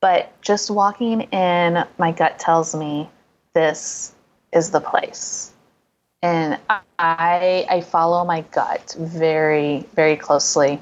[0.00, 3.08] But just walking in, my gut tells me
[3.54, 4.12] this
[4.52, 5.52] is the place.
[6.22, 6.58] And
[6.98, 10.80] I, I follow my gut very, very closely.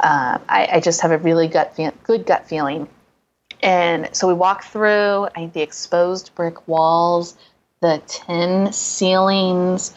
[0.00, 2.88] Uh, I, I, just have a really gut fe- good gut feeling.
[3.62, 7.36] And so we walk through I, the exposed brick walls,
[7.80, 9.94] the tin ceilings,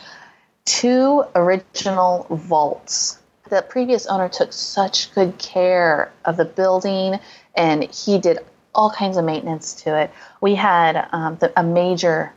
[0.65, 3.19] two original vaults.
[3.49, 7.19] The previous owner took such good care of the building
[7.55, 8.39] and he did
[8.75, 10.11] all kinds of maintenance to it.
[10.41, 12.33] We had um, the, a major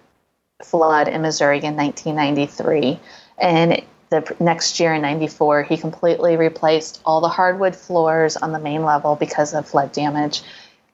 [0.62, 2.98] flood in Missouri in 1993,
[3.38, 8.58] and the next year in 94, he completely replaced all the hardwood floors on the
[8.58, 10.42] main level because of flood damage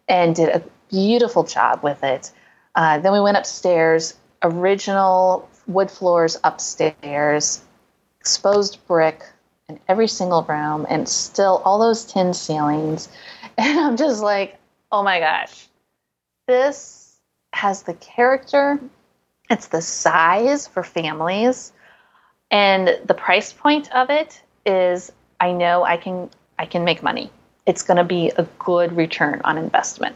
[0.09, 2.31] and did a beautiful job with it.
[2.75, 7.63] Uh, then we went upstairs, original wood floors upstairs,
[8.21, 9.23] exposed brick
[9.69, 13.09] in every single room, and still all those tin ceilings.
[13.59, 14.59] And I'm just like,
[14.91, 15.69] oh my gosh,
[16.47, 17.19] this
[17.53, 18.81] has the character,
[19.51, 21.75] it's the size for families,
[22.53, 25.11] and the price point of it is
[25.41, 27.31] I know I can I can make money.
[27.67, 30.15] It's going to be a good return on investment.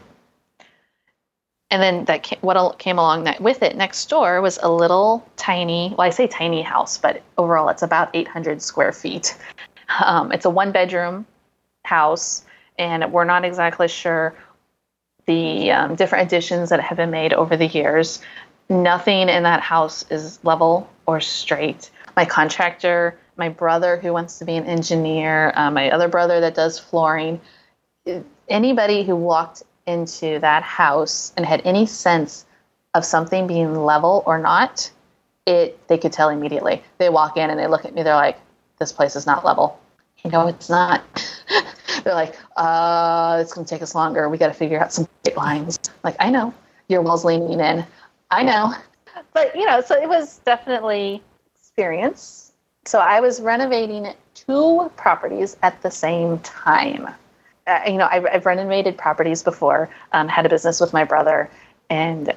[1.69, 5.93] And then that what came along that, with it next door was a little tiny,
[5.97, 9.35] well, I say tiny house, but overall it's about 800 square feet.
[10.03, 11.25] Um, it's a one bedroom
[11.83, 12.43] house,
[12.77, 14.35] and we're not exactly sure
[15.25, 18.21] the um, different additions that have been made over the years.
[18.69, 21.89] Nothing in that house is level or straight.
[22.17, 26.55] My contractor, my brother who wants to be an engineer, uh, my other brother that
[26.55, 27.39] does flooring,
[28.49, 32.45] anybody who walked into that house and had any sense
[32.95, 34.91] of something being level or not,
[35.45, 36.83] it they could tell immediately.
[36.97, 38.39] They walk in and they look at me, they're like,
[38.79, 39.79] This place is not level.
[40.23, 41.03] You know, it's not.
[42.03, 44.27] they're like, uh, it's going to take us longer.
[44.27, 45.79] We got to figure out some straight lines.
[46.03, 46.51] Like, I know
[46.89, 47.85] your wall's leaning in.
[48.31, 48.73] I know.
[49.33, 51.21] But, you know, so it was definitely
[51.77, 52.53] experience.
[52.85, 57.07] So I was renovating two properties at the same time.
[57.67, 61.51] Uh, you know, I've, I've, renovated properties before, um, had a business with my brother,
[61.91, 62.33] and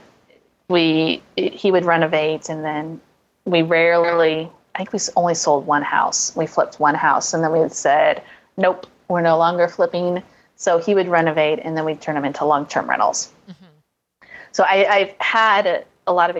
[0.69, 3.01] we, he would renovate, and then
[3.47, 6.37] we rarely, I think we only sold one house.
[6.37, 8.23] We flipped one house, and then we said,
[8.59, 10.23] nope, we're no longer flipping.
[10.57, 13.33] So he would renovate and then we'd turn them into long term rentals.
[13.49, 14.27] Mm-hmm.
[14.53, 16.37] So I, have had a, a lot of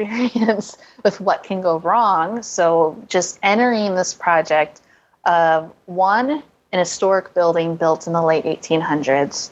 [0.00, 2.42] experience with what can go wrong.
[2.42, 4.80] So just entering this project
[5.24, 9.50] of one, an historic building built in the late 1800s,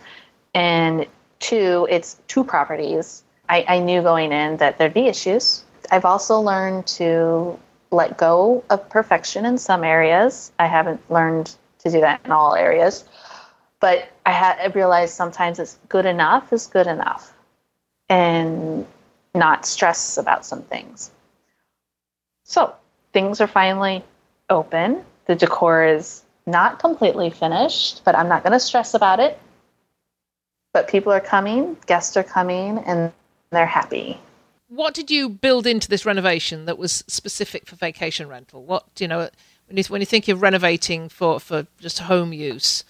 [0.54, 1.06] and
[1.40, 3.22] two, it's two properties.
[3.48, 5.64] I, I knew going in that there'd be issues.
[5.90, 7.58] I've also learned to
[7.90, 10.52] let go of perfection in some areas.
[10.58, 13.04] I haven't learned to do that in all areas.
[13.80, 17.32] But I, I realized sometimes it's good enough is good enough
[18.08, 18.86] and
[19.34, 21.10] not stress about some things.
[22.44, 22.74] So
[23.12, 24.04] things are finally
[24.48, 25.04] open.
[25.26, 29.38] The decor is not completely finished, but I'm not going to stress about it.
[30.72, 33.12] But people are coming, guests are coming, and
[33.50, 34.18] they're happy.
[34.68, 38.64] What did you build into this renovation that was specific for vacation rental?
[38.64, 39.28] What you know?
[39.68, 42.84] when you, when you think of renovating for, for just home use?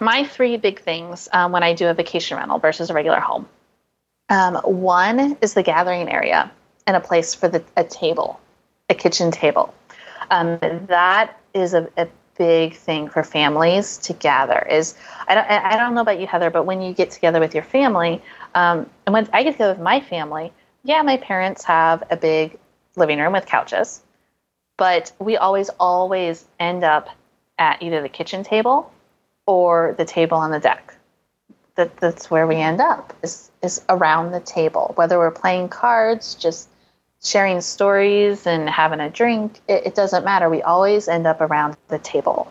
[0.00, 3.48] My three big things um, when I do a vacation rental versus a regular home.
[4.28, 6.50] Um, one is the gathering area
[6.86, 8.40] and a place for the, a table,
[8.90, 9.72] a kitchen table.
[10.30, 12.08] Um, that is a, a,
[12.38, 14.58] big thing for families to gather.
[14.68, 14.94] Is
[15.26, 17.62] I don't I don't know about you, Heather, but when you get together with your
[17.62, 18.20] family,
[18.54, 20.52] um, and when I get together with my family,
[20.84, 22.58] yeah, my parents have a big
[22.94, 24.02] living room with couches,
[24.76, 27.08] but we always, always end up
[27.58, 28.92] at either the kitchen table
[29.46, 30.95] or the table on the deck.
[31.76, 34.92] That, that's where we end up is, is around the table.
[34.96, 36.68] Whether we're playing cards, just
[37.22, 40.48] sharing stories and having a drink, it, it doesn't matter.
[40.48, 42.50] We always end up around the table.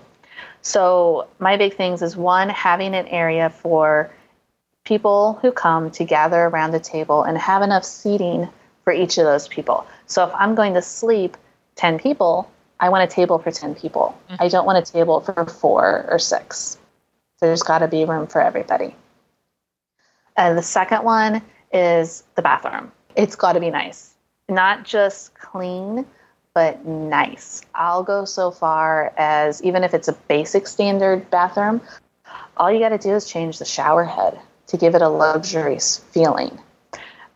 [0.61, 4.11] So my big things is one, having an area for
[4.83, 8.49] people who come to gather around the table and have enough seating
[8.83, 9.85] for each of those people.
[10.05, 11.37] So if I'm going to sleep
[11.75, 14.17] 10 people, I want a table for 10 people.
[14.29, 14.43] Mm-hmm.
[14.43, 16.77] I don't want a table for four or six.
[17.41, 18.95] There's got to be room for everybody.
[20.37, 22.91] And the second one is the bathroom.
[23.15, 24.13] It's got to be nice,
[24.49, 26.05] not just clean,
[26.53, 27.61] but nice.
[27.75, 31.81] I'll go so far as even if it's a basic standard bathroom,
[32.57, 35.99] all you got to do is change the shower head to give it a luxurious
[36.11, 36.59] feeling.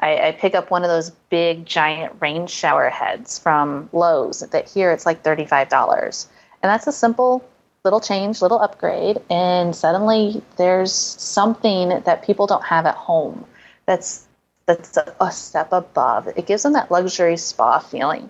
[0.02, 4.70] I, I, pick up one of those big giant rain shower heads from Lowe's that
[4.70, 6.28] here it's like $35.
[6.64, 7.44] And that's a simple
[7.84, 13.46] little change, little upgrade, and suddenly there's something that people don't have at home
[13.86, 14.28] that's
[14.66, 16.28] that's a, a step above.
[16.36, 18.30] It gives them that luxury spa feeling.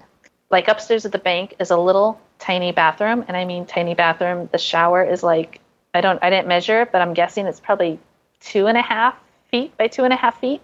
[0.49, 4.49] Like upstairs at the bank is a little tiny bathroom, and I mean tiny bathroom.
[4.51, 5.59] The shower is like
[5.93, 7.99] I don't I didn't measure it, but I'm guessing it's probably
[8.39, 9.15] two and a half
[9.51, 10.61] feet by two and a half feet,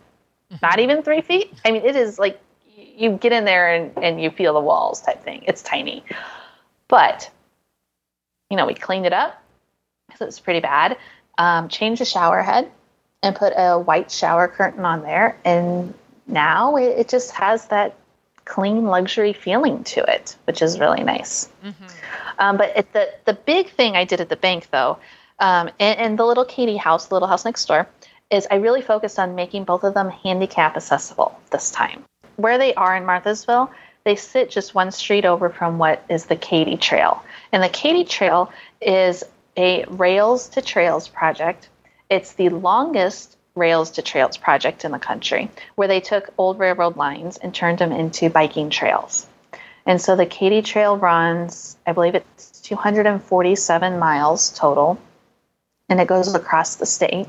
[0.52, 0.66] mm-hmm.
[0.66, 1.54] not even three feet.
[1.66, 2.40] I mean, it is like
[2.76, 5.44] you get in there and, and you feel the walls type thing.
[5.48, 6.04] It's tiny.
[6.88, 7.30] But,
[8.50, 9.42] you know, we cleaned it up
[10.08, 10.98] because it was pretty bad.
[11.38, 12.72] Um, changed the shower head
[13.22, 15.38] and put a white shower curtain on there.
[15.44, 15.94] And
[16.28, 17.96] now it, it just has that
[18.46, 21.50] clean luxury feeling to it, which is really nice.
[21.64, 21.86] Mm-hmm.
[22.38, 25.00] Um, but it, the, the big thing I did at the bank, though,
[25.40, 27.88] um, and, and, the little Katy house, the little house next door,
[28.30, 32.06] is I really focused on making both of them handicap accessible this time
[32.38, 33.70] where they are in Marthasville,
[34.06, 37.24] they sit just one street over from what is the Katy Trail.
[37.52, 39.24] And the Katy Trail is
[39.58, 41.68] a Rails to Trails project.
[42.10, 46.98] It's the longest Rails to Trails project in the country, where they took old railroad
[46.98, 49.26] lines and turned them into biking trails.
[49.88, 55.00] And so the Katy Trail runs, I believe it's 247 miles total,
[55.90, 57.28] and it goes across the state.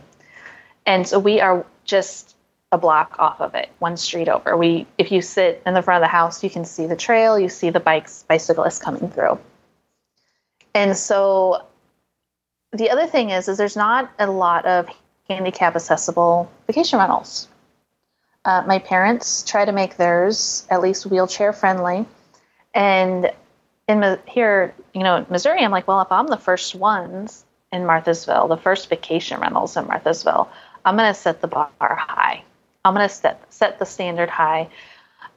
[0.85, 2.36] And so we are just
[2.73, 4.57] a block off of it, one street over.
[4.57, 7.39] We, if you sit in the front of the house, you can see the trail,
[7.39, 9.39] you see the bikes, bicyclists coming through.
[10.75, 11.65] And so,
[12.73, 14.89] the other thing is, is there's not a lot of
[15.29, 17.49] handicap accessible vacation rentals.
[18.45, 22.05] Uh, my parents try to make theirs at least wheelchair friendly,
[22.75, 23.33] and
[23.89, 28.49] in here, you know, Missouri, I'm like, well, if I'm the first ones in Marthasville,
[28.49, 30.49] the first vacation rentals in Marthasville,
[30.85, 32.43] I'm going to set the bar high.
[32.87, 34.69] I'm going to set set the standard high.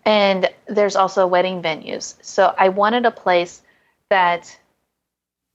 [0.05, 2.15] And there's also wedding venues.
[2.21, 3.61] So I wanted a place
[4.09, 4.57] that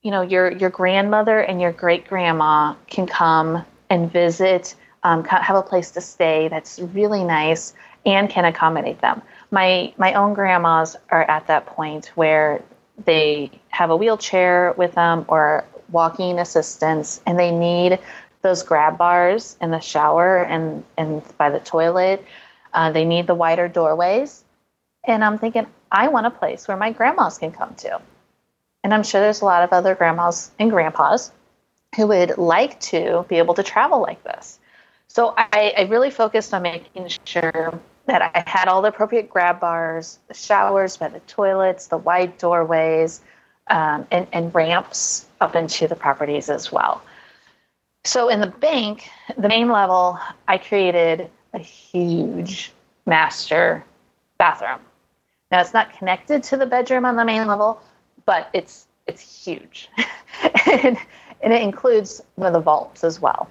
[0.02, 5.56] you know your your grandmother and your great grandma can come and visit, um, have
[5.56, 9.22] a place to stay that's really nice and can accommodate them.
[9.50, 12.62] My my own grandmas are at that point where
[13.04, 17.98] they have a wheelchair with them or walking assistance, and they need
[18.44, 22.24] those grab bars in the shower and, and by the toilet.
[22.72, 24.44] Uh, they need the wider doorways.
[25.02, 28.00] And I'm thinking, I want a place where my grandmas can come to.
[28.84, 31.32] And I'm sure there's a lot of other grandmas and grandpas
[31.96, 34.58] who would like to be able to travel like this.
[35.08, 39.60] So I, I really focused on making sure that I had all the appropriate grab
[39.60, 43.22] bars, the showers by the toilets, the wide doorways,
[43.68, 47.00] um, and, and ramps up into the properties as well.
[48.04, 52.72] So in the bank, the main level, I created a huge
[53.06, 53.84] master
[54.38, 54.80] bathroom.
[55.50, 57.80] Now it's not connected to the bedroom on the main level,
[58.26, 59.90] but it's it's huge,
[60.72, 60.96] and,
[61.42, 63.50] and it includes one of the vaults as well.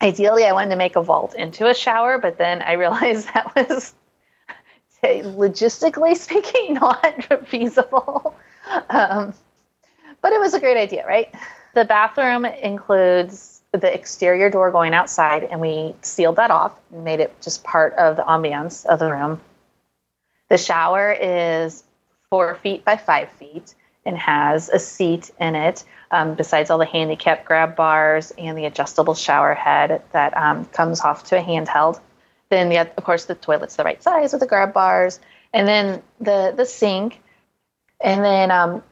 [0.00, 3.54] Ideally, I wanted to make a vault into a shower, but then I realized that
[3.54, 3.94] was
[5.02, 8.34] logistically speaking not feasible.
[8.90, 9.34] Um,
[10.20, 11.32] but it was a great idea, right?
[11.74, 17.20] The bathroom includes the exterior door going outside, and we sealed that off and made
[17.20, 19.40] it just part of the ambiance of the room.
[20.48, 21.84] The shower is
[22.30, 23.74] four feet by five feet
[24.06, 28.64] and has a seat in it, um, besides all the handicap grab bars and the
[28.64, 32.00] adjustable shower head that um, comes off to a handheld.
[32.48, 35.20] Then, the, of course, the toilet's the right size with the grab bars,
[35.52, 37.20] and then the the sink,
[38.00, 38.82] and then um,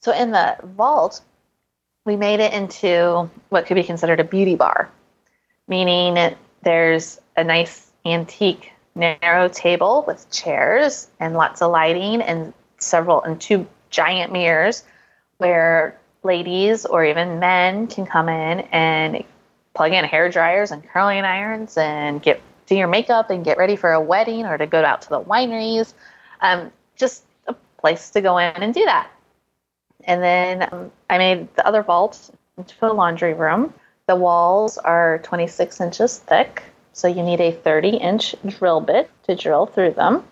[0.00, 1.22] so in the vault
[2.06, 4.90] we made it into what could be considered a beauty bar,
[5.68, 13.22] meaning there's a nice antique narrow table with chairs and lots of lighting and several
[13.22, 14.84] and two giant mirrors
[15.36, 19.22] where ladies or even men can come in and
[19.74, 23.76] plug in hair dryers and curling irons and get do your makeup and get ready
[23.76, 25.92] for a wedding or to go out to the wineries.
[26.40, 29.08] Um, just a place to go in and do that.
[30.06, 33.74] And then um, I made the other vault into a laundry room.
[34.06, 39.34] The walls are 26 inches thick, so you need a 30 inch drill bit to
[39.34, 40.24] drill through them.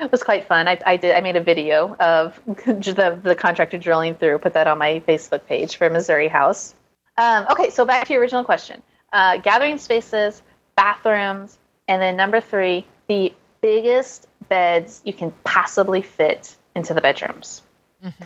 [0.00, 0.66] It was quite fun.
[0.66, 1.14] I, I did.
[1.14, 4.38] I made a video of the, the contractor drilling through.
[4.38, 6.74] Put that on my Facebook page for Missouri Haus.
[7.16, 8.82] Um, okay, so back to your original question:
[9.12, 10.42] uh, gathering spaces,
[10.76, 17.62] bathrooms, and then number three, the biggest beds you can possibly fit into the bedrooms.
[18.04, 18.24] Mm-hmm.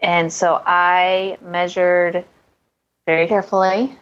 [0.00, 2.24] And so I measured
[3.06, 3.96] very carefully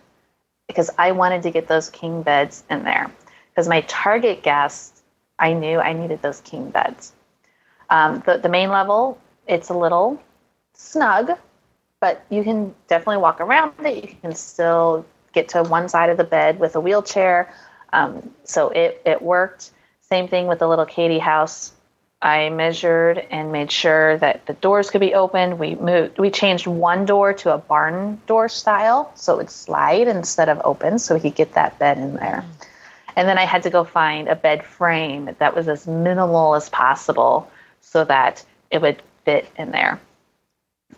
[0.67, 3.11] because I wanted to get those king beds in there.
[3.51, 5.03] Because my target guests,
[5.39, 7.13] I knew I needed those king beds.
[7.89, 10.21] Um, the, the main level, it's a little
[10.75, 11.31] snug,
[12.01, 14.05] but you can definitely walk around it.
[14.05, 17.55] You can still get to one side of the bed with a wheelchair.
[17.93, 19.71] Um, so it, it worked.
[20.01, 21.73] Same thing with the little Katy house.
[22.23, 25.59] I measured and made sure that the doors could be opened.
[25.59, 30.09] We moved, we changed one door to a barn door style, so it would slide
[30.09, 32.45] instead of open, so we could get that bed in there.
[33.17, 36.69] And then I had to go find a bed frame that was as minimal as
[36.71, 37.51] possible,
[37.81, 40.01] so that it would fit in there.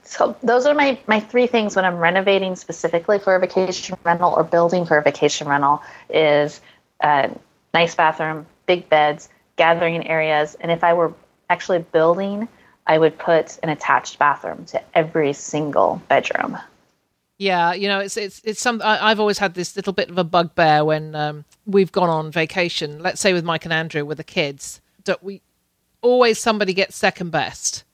[0.05, 4.33] So those are my, my three things when I'm renovating specifically for a vacation rental
[4.33, 6.61] or building for a vacation rental is
[7.01, 7.31] a
[7.75, 11.13] nice bathroom, big beds, gathering areas, and if I were
[11.51, 12.49] actually building,
[12.87, 16.57] I would put an attached bathroom to every single bedroom.
[17.37, 18.81] Yeah, you know, it's it's it's some.
[18.83, 22.33] I, have always had this little bit of a bugbear when um, we've gone on
[22.33, 23.01] vacation.
[23.01, 25.43] Let's say with Mike and Andrew with the kids, that we
[26.01, 27.85] always somebody gets second best.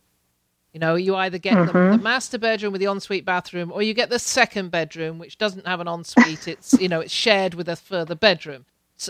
[0.73, 1.91] You know, you either get mm-hmm.
[1.91, 5.37] the, the, master bedroom with the ensuite bathroom, or you get the second bedroom, which
[5.37, 6.49] doesn't have an ensuite.
[6.49, 8.65] it's you know, it's shared with a further bedroom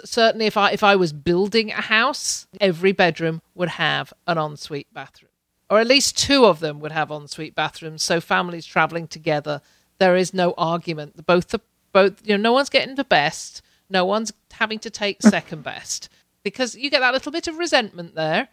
[0.05, 4.93] certainly if I if I was building a house, every bedroom would have an ensuite
[4.93, 5.31] bathroom,
[5.71, 8.03] or at least two of them would have ensuite bathrooms.
[8.03, 9.61] So families traveling together,
[9.99, 11.25] there is no argument.
[11.27, 11.61] Both the
[11.93, 16.09] both you know, no one's getting the best, no one's having to take second best
[16.43, 18.49] because you get that little bit of resentment there.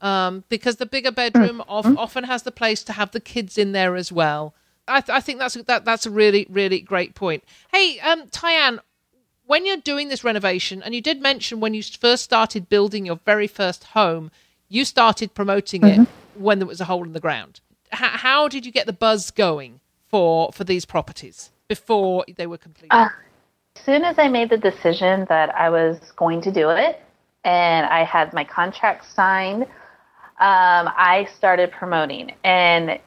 [0.00, 3.70] Um, because the bigger bedroom of, often has the place to have the kids in
[3.70, 4.52] there as well.
[4.88, 7.44] I, th- I think that's that, that's a really really great point.
[7.70, 8.80] Hey, um, Tyann,
[9.52, 13.20] when you're doing this renovation, and you did mention when you first started building your
[13.26, 14.30] very first home,
[14.70, 16.04] you started promoting mm-hmm.
[16.04, 17.60] it when there was a hole in the ground.
[17.92, 22.56] H- how did you get the buzz going for for these properties before they were
[22.56, 22.94] completed?
[22.94, 23.10] Uh,
[23.76, 27.02] as soon as I made the decision that I was going to do it,
[27.44, 32.98] and I had my contract signed, um, I started promoting, and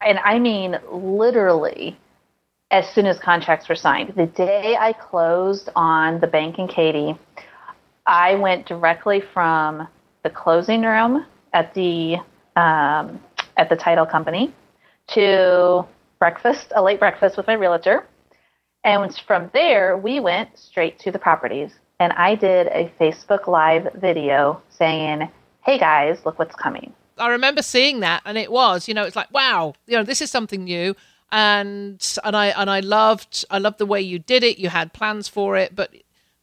[0.00, 1.98] and I mean literally
[2.74, 4.12] as soon as contracts were signed.
[4.16, 7.16] The day I closed on the bank in Katy,
[8.04, 9.86] I went directly from
[10.24, 12.16] the closing room at the
[12.56, 13.20] um,
[13.56, 14.52] at the title company
[15.06, 15.86] to
[16.18, 18.04] breakfast, a late breakfast with my realtor,
[18.82, 21.70] and from there we went straight to the properties.
[22.00, 25.30] And I did a Facebook Live video saying,
[25.64, 29.14] "Hey guys, look what's coming." I remember seeing that, and it was, you know, it's
[29.14, 30.96] like, wow, you know, this is something new
[31.32, 34.58] and and I and I loved I loved the way you did it.
[34.58, 35.92] You had plans for it, but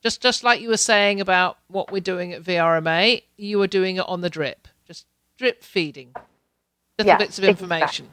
[0.02, 3.98] just just like you were saying about what we're doing at VRMA, you were doing
[3.98, 5.06] it on the drip, just
[5.38, 6.14] drip feeding
[6.98, 8.10] little yes, bits of information.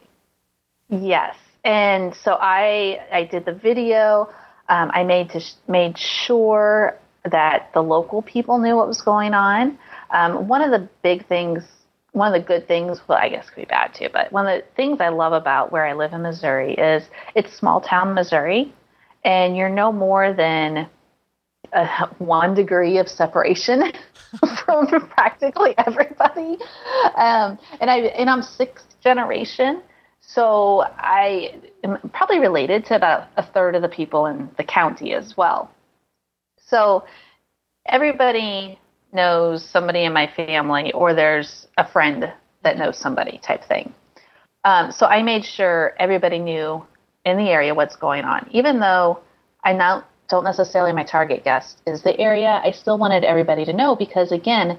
[0.90, 1.08] Exactly.
[1.08, 4.32] Yes, and so I I did the video.
[4.68, 9.78] Um, I made to made sure that the local people knew what was going on.
[10.10, 11.64] Um, one of the big things
[12.18, 14.60] one of the good things, well, I guess could be bad too, but one of
[14.60, 18.72] the things I love about where I live in Missouri is it's small town Missouri,
[19.24, 20.88] and you're no more than
[21.72, 23.92] a, one degree of separation
[24.64, 26.58] from practically everybody.
[27.16, 29.82] Um, and I and I'm sixth generation,
[30.20, 31.54] so I
[31.84, 35.70] am probably related to about a third of the people in the county as well.
[36.58, 37.04] So
[37.86, 38.78] everybody
[39.12, 42.32] knows somebody in my family or there's a friend
[42.62, 43.94] that knows somebody type thing.
[44.64, 46.84] Um, so I made sure everybody knew
[47.24, 48.48] in the area what's going on.
[48.50, 49.20] Even though
[49.64, 53.72] I now don't necessarily my target guest is the area, I still wanted everybody to
[53.72, 54.78] know because again,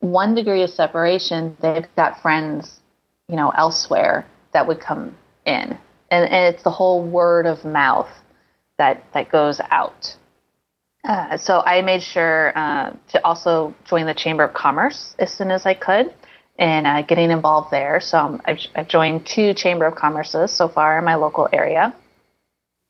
[0.00, 2.80] one degree of separation, they've got friends,
[3.28, 5.76] you know, elsewhere that would come in.
[6.10, 8.08] And, and it's the whole word of mouth
[8.78, 10.16] that, that goes out.
[11.04, 15.50] Uh, so I made sure uh, to also join the Chamber of Commerce as soon
[15.50, 16.12] as I could
[16.58, 18.00] and uh, getting involved there.
[18.00, 21.94] So um, I've, I've, joined two Chamber of Commerces so far in my local area.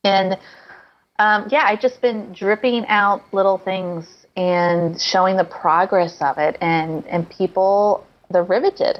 [0.03, 0.37] And
[1.19, 6.57] um, yeah, I've just been dripping out little things and showing the progress of it.
[6.59, 8.99] And, and people, they're riveted.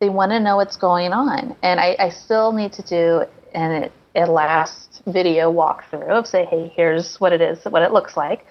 [0.00, 1.56] They want to know what's going on.
[1.62, 6.72] And I, I still need to do an, it last video walkthrough of say, hey,
[6.74, 8.46] here's what it is, what it looks like.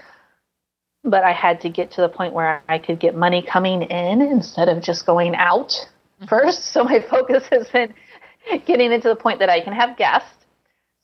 [1.03, 4.21] But I had to get to the point where I could get money coming in
[4.21, 6.25] instead of just going out mm-hmm.
[6.25, 6.65] first.
[6.73, 7.93] So my focus has been
[8.65, 10.35] getting into the point that I can have guests.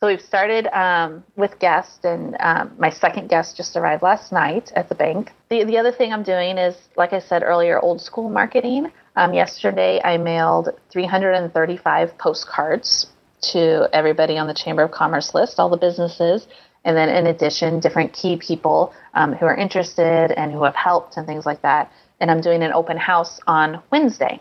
[0.01, 4.71] So we've started um, with guests, and um, my second guest just arrived last night
[4.75, 5.31] at the bank.
[5.49, 8.91] The, the other thing I'm doing is, like I said earlier, old school marketing.
[9.15, 13.07] Um, yesterday, I mailed 335 postcards
[13.51, 16.47] to everybody on the Chamber of Commerce list, all the businesses,
[16.85, 21.17] and then in addition, different key people um, who are interested and who have helped
[21.17, 21.91] and things like that.
[22.19, 24.39] And I'm doing an open house on Wednesday.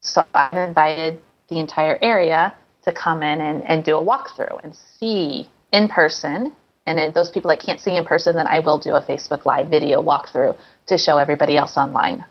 [0.00, 2.54] So I've invited the entire area
[2.84, 6.52] to come in and, and do a walkthrough and see in person.
[6.86, 9.68] And those people that can't see in person, then I will do a Facebook Live
[9.68, 10.56] video walkthrough
[10.88, 12.24] to show everybody else online.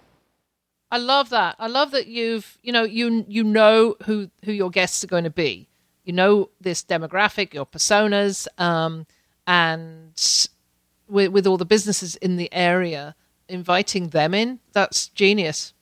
[0.94, 1.56] I love that.
[1.58, 5.24] I love that you've you know you you know who who your guests are going
[5.24, 5.68] to be.
[6.04, 9.08] You know this demographic, your personas, um,
[9.48, 10.14] and
[11.10, 13.16] with with all the businesses in the area,
[13.50, 14.60] inviting them in.
[14.74, 15.74] That's genius.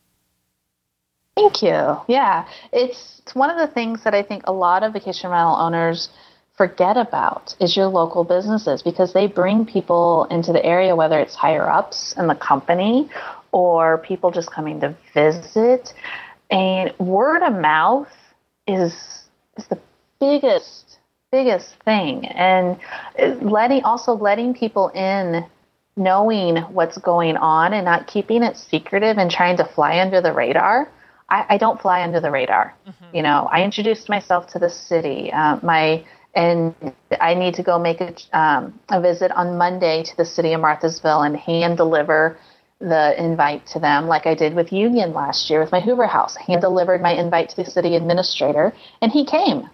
[1.36, 1.98] Thank you.
[2.08, 5.56] Yeah, it's, it's one of the things that I think a lot of vacation rental
[5.56, 6.08] owners
[6.56, 11.36] forget about is your local businesses because they bring people into the area, whether it's
[11.36, 13.10] higher ups in the company
[13.52, 15.94] or people just coming to visit.
[16.50, 18.12] And word of mouth
[18.68, 18.94] is
[19.58, 19.80] is the
[20.20, 21.00] biggest
[21.32, 22.78] biggest thing, and
[23.42, 25.46] letting also letting people in
[25.96, 30.34] knowing what's going on and not keeping it secretive and trying to fly under the
[30.34, 30.90] radar.
[31.30, 32.76] I, I don't fly under the radar.
[32.88, 33.16] Mm-hmm.
[33.16, 35.32] You know, I introduced myself to the city.
[35.32, 36.74] Uh, my and
[37.20, 40.62] I need to go make a, um, a visit on Monday to the city of
[40.62, 42.38] Marthasville and hand deliver
[42.82, 46.36] the invite to them, like I did with Union last year with my Hoover Haus.
[46.36, 49.70] Hand delivered my invite to the city administrator, and he came.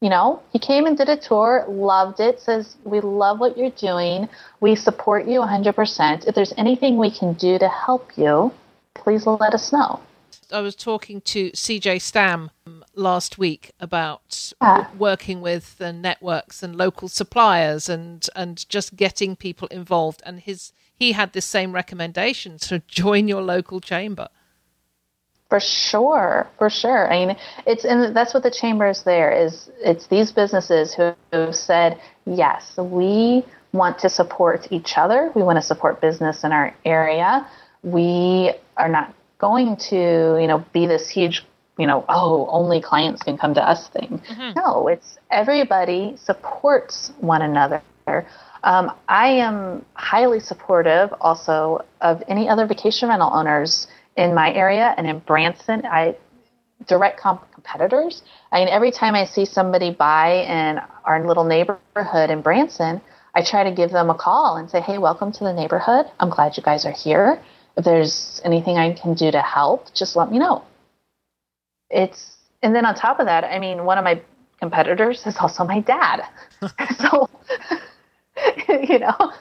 [0.00, 3.70] You know, he came and did a tour, loved it, says, We love what you're
[3.70, 4.28] doing.
[4.60, 6.26] We support you 100%.
[6.26, 8.52] If there's anything we can do to help you,
[8.94, 10.00] please let us know.
[10.50, 14.88] I was talking to CJ Stam um, last week about yeah.
[14.96, 20.22] working with the networks and local suppliers and, and just getting people involved.
[20.24, 24.28] And his he had this same recommendation to join your local chamber.
[25.48, 27.10] For sure, for sure.
[27.10, 27.36] I mean,
[27.66, 29.70] it's and that's what the chamber is there is.
[29.78, 35.32] It's these businesses who, who said yes, we want to support each other.
[35.34, 37.46] We want to support business in our area.
[37.82, 41.46] We are not going to, you know, be this huge,
[41.78, 44.20] you know, oh, only clients can come to us thing.
[44.28, 44.58] Mm-hmm.
[44.58, 47.82] No, it's everybody supports one another.
[48.64, 53.86] Um, I am highly supportive also of any other vacation rental owners
[54.16, 55.82] in my area and in Branson.
[55.86, 56.16] I
[56.86, 58.22] direct comp- competitors.
[58.52, 63.00] I mean, every time I see somebody buy in our little neighborhood in Branson,
[63.34, 66.06] I try to give them a call and say, "Hey, welcome to the neighborhood.
[66.18, 67.40] I'm glad you guys are here.
[67.76, 70.62] If there's anything I can do to help, just let me know."
[71.90, 74.20] It's and then on top of that, I mean, one of my
[74.60, 76.24] competitors is also my dad.
[76.98, 77.28] so
[78.68, 79.32] you know,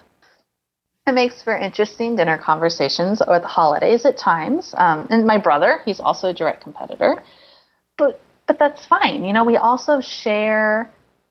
[1.08, 4.74] it makes for interesting dinner conversations or the holidays at times.
[4.78, 7.24] Um, and my brother, he's also a direct competitor,
[7.98, 9.26] but but that's fine.
[9.26, 10.90] You know, we also share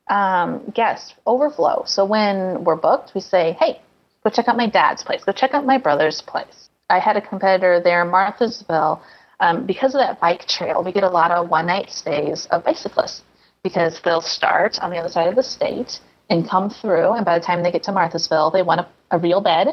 [0.09, 1.85] um, guest overflow.
[1.87, 3.81] So when we're booked, we say, "Hey,
[4.25, 5.25] go check out my dad's place.
[5.25, 9.01] Go check out my brother's place." I had a competitor there Marthasville.
[9.41, 12.65] Um, because of that bike trail, we get a lot of one night stays of
[12.65, 13.23] bicyclists
[13.63, 17.13] because they'll start on the other side of the state and come through.
[17.13, 19.69] And by the time they get to Marthasville, they want a, a real bed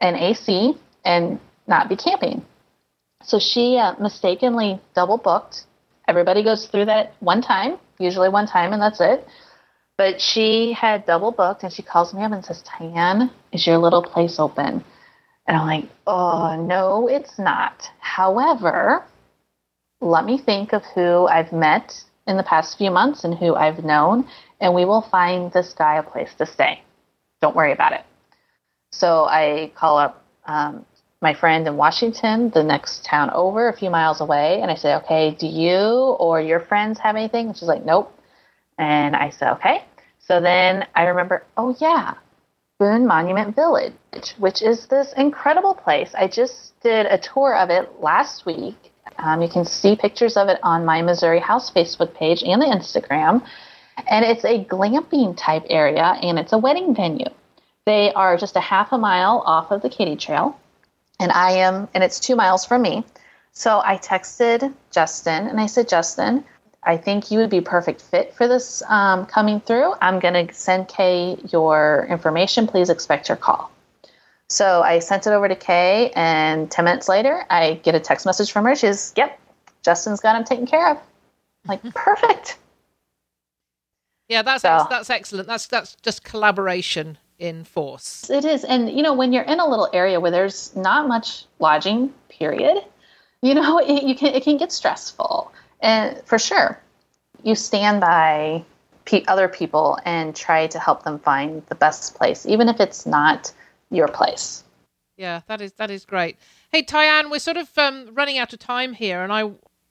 [0.00, 0.74] and AC
[1.04, 2.44] and not be camping.
[3.22, 5.64] So she uh, mistakenly double booked.
[6.06, 9.26] Everybody goes through that one time, usually one time, and that's it.
[9.98, 13.78] But she had double booked, and she calls me up and says, Tyann, is your
[13.78, 14.84] little place open?
[15.46, 17.82] And I'm like, oh, no, it's not.
[17.98, 19.04] However,
[20.00, 23.84] let me think of who I've met in the past few months and who I've
[23.84, 24.28] known
[24.60, 26.82] and we will find this guy a place to stay.
[27.40, 28.04] Don't worry about it.
[28.90, 30.84] So I call up um,
[31.20, 34.94] my friend in Washington, the next town over, a few miles away, and I say,
[34.96, 37.48] okay, do you or your friends have anything?
[37.48, 38.12] And she's like, nope.
[38.78, 39.84] And I said, okay.
[40.20, 42.14] So then I remember, oh, yeah,
[42.78, 43.94] Boone Monument Village,
[44.38, 46.10] which is this incredible place.
[46.16, 48.76] I just did a tour of it last week.
[49.18, 52.66] Um, you can see pictures of it on my Missouri Haus Facebook page and the
[52.66, 53.44] Instagram.
[54.06, 57.30] And it's a glamping type area and it's a wedding venue.
[57.84, 60.58] They are just a half a mile off of the Katy Trail.
[61.20, 63.04] And I am, and it's two miles from me.
[63.52, 66.44] So I texted Justin and I said, Justin,
[66.82, 69.94] I think you would be perfect fit for this um, coming through.
[70.00, 72.66] I'm going to send Kay your information.
[72.66, 73.70] Please expect your call.
[74.48, 78.24] So I sent it over to Kay, and 10 minutes later, I get a text
[78.24, 78.74] message from her.
[78.74, 79.38] She's, Yep,
[79.82, 80.96] Justin's got him taken care of.
[80.96, 82.56] I'm like, perfect.
[84.28, 85.48] Yeah, that's so, that's excellent.
[85.48, 88.28] That's that's just collaboration in force.
[88.28, 91.44] It is, and you know, when you're in a little area where there's not much
[91.58, 92.84] lodging, period,
[93.42, 95.50] you know, it, you can it can get stressful,
[95.80, 96.78] and for sure,
[97.42, 98.64] you stand by
[99.06, 103.06] pe- other people and try to help them find the best place, even if it's
[103.06, 103.52] not
[103.90, 104.62] your place.
[105.16, 106.36] Yeah, that is that is great.
[106.70, 109.50] Hey, Tyann, we're sort of um, running out of time here, and I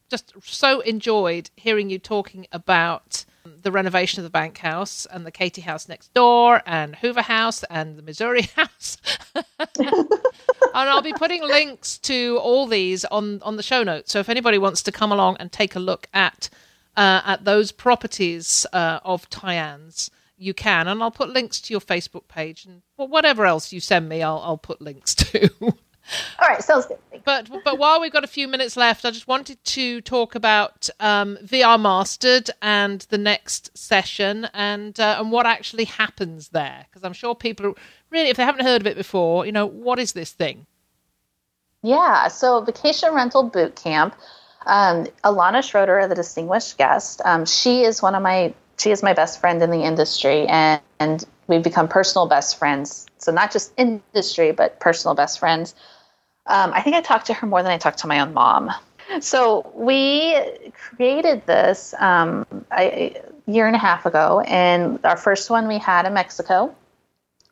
[0.09, 3.25] just so enjoyed hearing you talking about
[3.61, 7.63] the renovation of the Bank House and the Katy House next door and Hoover Haus
[7.69, 8.97] and the Missouri Haus.
[9.79, 10.09] and
[10.73, 14.11] I'll be putting links to all these on, on the show notes.
[14.11, 16.49] So if anybody wants to come along and take a look at
[16.95, 20.87] uh, at those properties uh, of Tyann's, you can.
[20.87, 24.41] And I'll put links to your Facebook page and whatever else you send me, I'll,
[24.43, 25.49] I'll put links to.
[26.39, 26.97] All right, sounds good.
[27.25, 30.89] But but while we've got a few minutes left, I just wanted to talk about
[30.99, 37.03] um, VR Mastered and the next session and uh, and what actually happens there, because
[37.03, 37.75] I'm sure people
[38.09, 40.65] really, if they haven't heard of it before, you know, what is this thing?
[41.83, 44.15] Yeah, so Vacation Rental Boot Camp.
[44.65, 49.13] Um, Alana Schroeder, the distinguished guest, um, she is one of my she is my
[49.13, 53.07] best friend in the industry, and, and we've become personal best friends.
[53.17, 55.73] So not just industry, but personal best friends.
[56.47, 58.71] Um, I think I talked to her more than I talked to my own mom.
[59.21, 60.37] So we
[60.73, 62.45] created this um,
[62.77, 66.75] a, year and a half ago, and our first one we had in Mexico.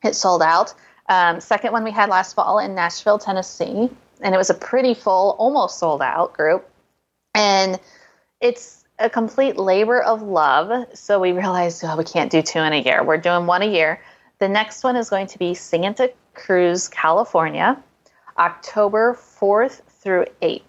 [0.04, 0.74] It sold out.
[1.08, 3.90] Um, second one we had last fall in Nashville, Tennessee,
[4.22, 6.70] and it was a pretty full, almost sold out group.
[7.34, 7.80] And
[8.42, 10.88] it's a complete labor of love.
[10.94, 13.04] So we realized, oh, we can't do two in a year.
[13.04, 14.02] We're doing one a year.
[14.40, 17.82] The next one is going to be Santa Cruz, California.
[18.38, 20.62] October 4th through 8th.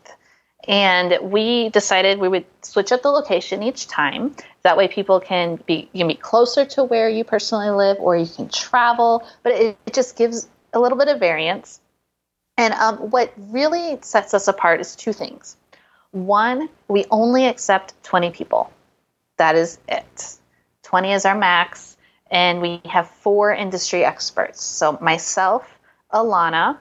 [0.68, 4.34] And we decided we would switch up the location each time.
[4.62, 8.16] That way, people can be you can be closer to where you personally live, or
[8.16, 9.24] you can travel.
[9.44, 11.80] But it, it just gives a little bit of variance.
[12.56, 15.56] And um, what really sets us apart is two things.
[16.10, 18.72] One, we only accept 20 people.
[19.36, 20.38] That is it.
[20.84, 21.96] 20 is our max,
[22.30, 24.64] and we have four industry experts.
[24.64, 25.78] So myself,
[26.12, 26.78] Alana,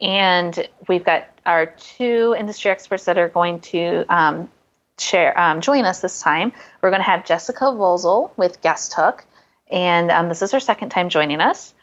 [0.00, 4.50] and we've got our two industry experts that are going to um,
[4.98, 6.52] share um, join us this time.
[6.82, 9.24] We're going to have Jessica Vozel with Guest Hook,
[9.70, 11.74] and um, this is her second time joining us.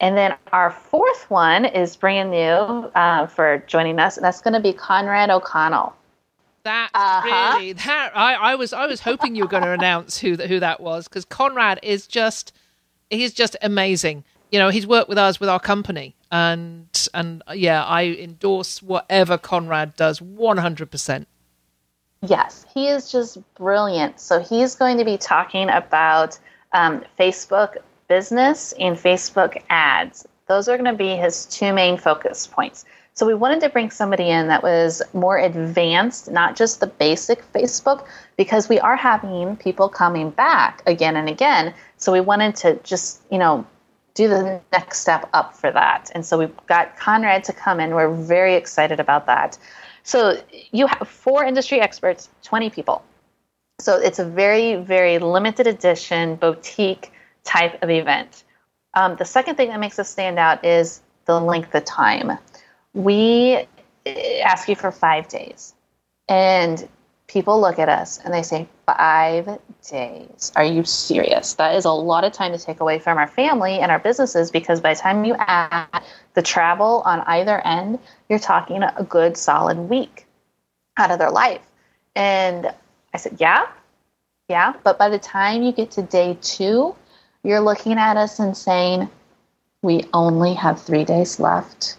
[0.00, 4.54] And then our fourth one is brand new uh, for joining us, and that's going
[4.54, 5.94] to be Conrad O'Connell.
[6.64, 7.58] That uh-huh.
[7.58, 10.60] really that I, I was I was hoping you were going to announce who who
[10.60, 12.52] that was because Conrad is just
[13.10, 14.24] he's just amazing.
[14.50, 19.38] You know, he's worked with us with our company, and and yeah, I endorse whatever
[19.38, 21.26] Conrad does 100%.
[22.22, 24.18] Yes, he is just brilliant.
[24.18, 26.38] So he's going to be talking about
[26.72, 27.76] um, Facebook
[28.08, 30.26] business and Facebook ads.
[30.46, 32.84] Those are going to be his two main focus points.
[33.14, 37.42] So we wanted to bring somebody in that was more advanced, not just the basic
[37.52, 38.06] Facebook,
[38.38, 41.74] because we are having people coming back again and again.
[41.98, 43.66] So we wanted to just, you know,
[44.14, 46.10] do the next step up for that.
[46.14, 47.94] And so we've got Conrad to come in.
[47.94, 49.58] We're very excited about that.
[50.02, 50.40] So
[50.72, 53.04] you have four industry experts, 20 people.
[53.80, 57.12] So it's a very, very limited edition boutique
[57.44, 58.44] type of event.
[58.94, 62.38] Um, the second thing that makes us stand out is the length of time.
[62.92, 63.66] We
[64.44, 65.74] ask you for five days.
[66.28, 66.88] And
[67.32, 69.58] people look at us and they say, Five
[69.88, 70.52] days.
[70.54, 71.54] Are you serious?
[71.54, 74.50] That is a lot of time to take away from our family and our businesses
[74.50, 76.02] because by the time you add
[76.34, 80.26] the travel on either end, you're talking a good solid week
[80.98, 81.62] out of their life.
[82.14, 82.72] And
[83.14, 83.66] I said, Yeah,
[84.48, 84.74] yeah.
[84.84, 86.94] But by the time you get to day two,
[87.44, 89.08] you're looking at us and saying,
[89.80, 91.96] We only have three days left.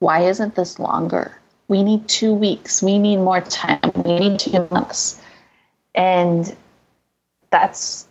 [0.00, 1.38] Why isn't this longer?
[1.68, 5.20] We need two weeks, we need more time, we need two months.
[5.94, 6.54] And
[7.50, 8.06] that's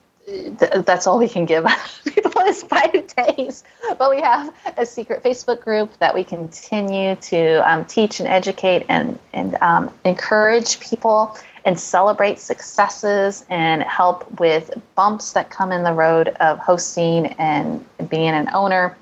[0.57, 1.67] that's all we can give
[2.05, 3.63] people is five days.
[3.99, 8.85] But we have a secret Facebook group that we continue to um, teach and educate
[8.89, 15.83] and and um, encourage people and celebrate successes and help with bumps that come in
[15.83, 18.97] the road of hosting and being an owner.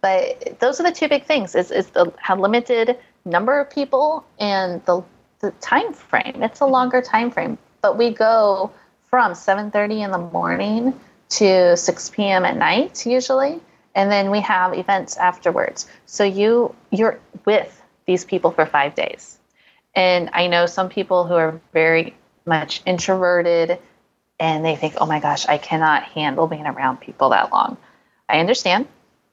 [0.00, 4.24] But those are the two big things: is is the how limited number of people
[4.38, 5.02] and the
[5.40, 6.42] the time frame.
[6.42, 8.70] It's a longer time frame, but we go
[9.10, 10.98] from 7:30 in the morning
[11.30, 12.44] to 6 p.m.
[12.44, 13.60] at night usually,
[13.94, 15.86] and then we have events afterwards.
[16.06, 19.38] So you you're with these people for 5 days.
[19.94, 22.14] And I know some people who are very
[22.46, 23.78] much introverted
[24.40, 27.76] and they think, "Oh my gosh, I cannot handle being around people that long."
[28.28, 28.88] I understand.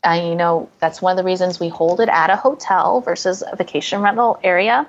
[0.06, 3.56] You know, that's one of the reasons we hold it at a hotel versus a
[3.56, 4.88] vacation rental area,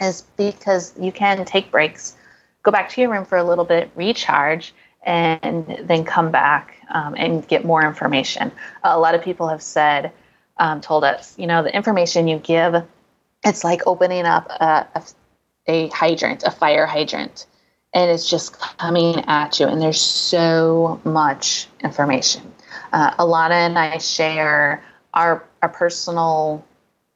[0.00, 2.16] is because you can take breaks,
[2.62, 4.72] go back to your room for a little bit, recharge,
[5.02, 8.52] and then come back um, and get more information.
[8.84, 10.12] a lot of people have said,
[10.58, 12.74] um, told us, you know, the information you give,
[13.44, 15.02] it's like opening up a, a,
[15.66, 17.46] a hydrant, a fire hydrant.
[17.94, 19.66] and it's just coming at you.
[19.66, 22.42] And there's so much information.
[22.92, 24.82] Uh, Alana and I share
[25.14, 26.64] our our personal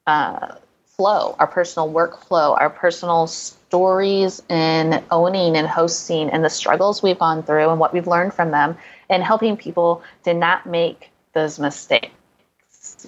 [0.07, 7.03] uh, flow, our personal workflow, our personal stories in owning and hosting, and the struggles
[7.03, 8.77] we've gone through, and what we've learned from them,
[9.11, 12.11] and helping people to not make those mistakes.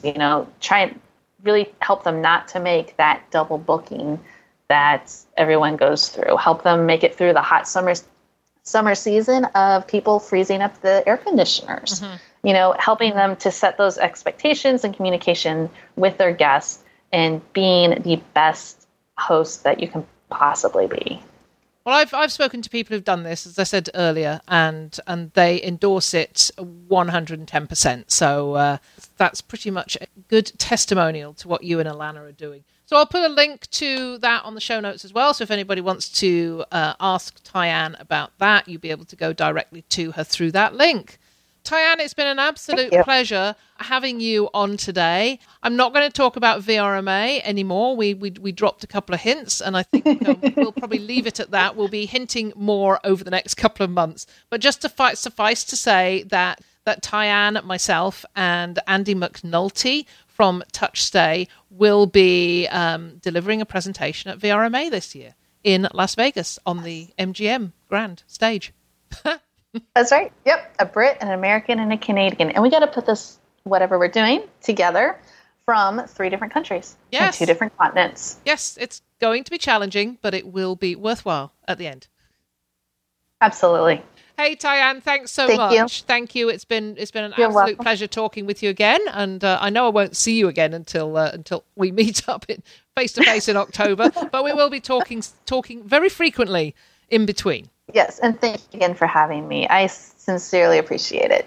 [0.03, 1.01] You know, try and
[1.43, 4.19] really help them not to make that double booking
[4.69, 6.37] that everyone goes through.
[6.37, 7.95] Help them make it through the hot summer
[8.65, 12.01] summer season of people freezing up the air conditioners.
[12.01, 12.17] Mm-hmm.
[12.45, 18.01] You know, helping them to set those expectations and communication with their guests and being
[18.03, 18.87] the best
[19.17, 21.21] host that you can possibly be.
[21.85, 25.33] Well, I've I've spoken to people who've done this, as I said earlier, and and
[25.33, 28.11] they endorse it one hundred and ten percent.
[28.11, 28.79] So uh,
[29.17, 32.65] that's pretty much a good testimonial to what you and Alana are doing.
[32.85, 35.33] So I'll put a link to that on the show notes as well.
[35.33, 39.33] So if anybody wants to uh, ask Tyann about that, you'll be able to go
[39.33, 41.19] directly to her through that link.
[41.65, 45.39] Tyann, it's been an absolute pleasure having you on today.
[45.63, 47.97] I'm not going to talk about VRMA anymore.
[47.97, 51.27] We we, we dropped a couple of hints, and I think um, we'll probably leave
[51.27, 51.77] it at that.
[51.77, 54.27] We'll be hinting more over the next couple of months.
[54.51, 60.63] But just to fight, suffice to say that that Tyann, myself, and Andy McNulty from
[60.73, 65.35] TouchStay will be um, delivering a presentation at VRMA this year
[65.65, 68.73] in Las Vegas on the MGM Grand stage.
[69.95, 70.33] That's right.
[70.45, 70.77] Yep.
[70.79, 72.51] A Brit, an American, and a Canadian.
[72.51, 75.19] And we got to put this, whatever we're doing, together
[75.65, 76.97] from three different countries.
[77.13, 77.39] Yes.
[77.39, 78.39] two different continents.
[78.45, 78.79] Yes.
[78.81, 82.09] It's going to be challenging, but it will be worthwhile at the end.
[83.41, 84.03] Absolutely.
[84.37, 85.73] Hey Tyann, thanks so Thank much.
[85.73, 86.05] You.
[86.07, 86.49] Thank you.
[86.49, 87.85] It's been it's been an You're absolute welcome.
[87.85, 91.17] pleasure talking with you again, and uh, I know I won't see you again until
[91.17, 92.63] uh, until we meet up in
[92.97, 96.77] face to face in October, but we will be talking talking very frequently
[97.11, 97.69] in between.
[97.93, 99.67] Yes, and thank you again for having me.
[99.67, 101.47] I sincerely appreciate it.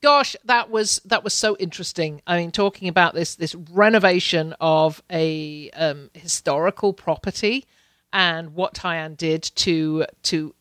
[0.00, 2.22] Gosh, that was that was so interesting.
[2.26, 7.66] I mean, talking about this this renovation of a um, historical property
[8.12, 10.54] and what Tyann did to to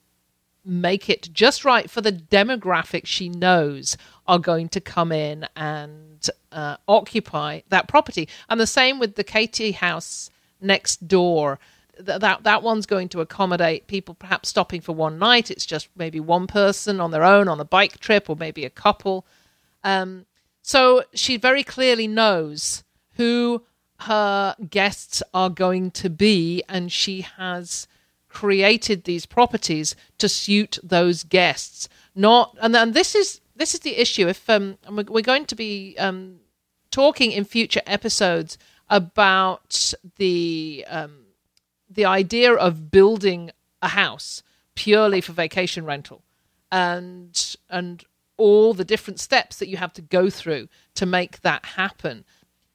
[0.66, 3.96] make it just right for the demographic she knows
[4.28, 8.28] are going to come in and uh, occupy that property.
[8.50, 10.30] And the same with the Katy house
[10.62, 11.60] next door.
[11.96, 15.52] Th- that that one's going to accommodate people perhaps stopping for one night.
[15.52, 18.70] It's just maybe one person on their own on a bike trip, or maybe a
[18.70, 19.26] couple.
[19.84, 20.26] Um,
[20.62, 22.84] so she very clearly knows
[23.16, 23.64] who
[24.02, 27.88] her guests are going to be, and she has
[28.30, 31.90] created these properties to suit those guests.
[32.14, 34.28] Not and and this is this is the issue.
[34.28, 36.40] If um, we're going to be um,
[36.92, 38.58] talking in future episodes
[38.90, 41.26] about the um,
[41.90, 44.44] the idea of building a house
[44.76, 46.24] purely for vacation rental,
[46.72, 48.04] and and
[48.38, 52.24] all the different steps that you have to go through to make that happen.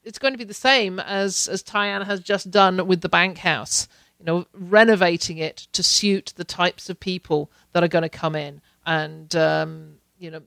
[0.03, 3.39] It's going to be the same as as Tyann has just done with the bank
[3.39, 3.89] house.
[4.19, 8.37] You know, renovating it to suit the types of people that are going to come
[8.37, 10.43] in, and um, you know,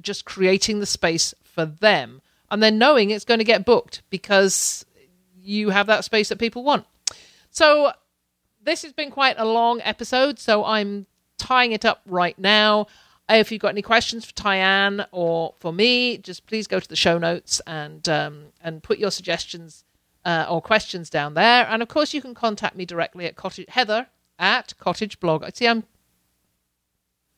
[0.00, 4.84] just creating the space for them, and then knowing it's going to get booked because
[5.40, 6.86] you have that space that people want.
[7.50, 7.92] So
[8.62, 11.06] this has been quite a long episode, so I'm
[11.38, 12.86] tying it up right now.
[13.28, 16.96] If you've got any questions for Tyann or for me, just please go to the
[16.96, 19.84] show notes and um, and put your suggestions
[20.24, 21.66] uh, or questions down there.
[21.68, 24.06] And of course, you can contact me directly at cottage Heather
[24.38, 25.44] at Cottage Blog.
[25.54, 25.84] See, I'm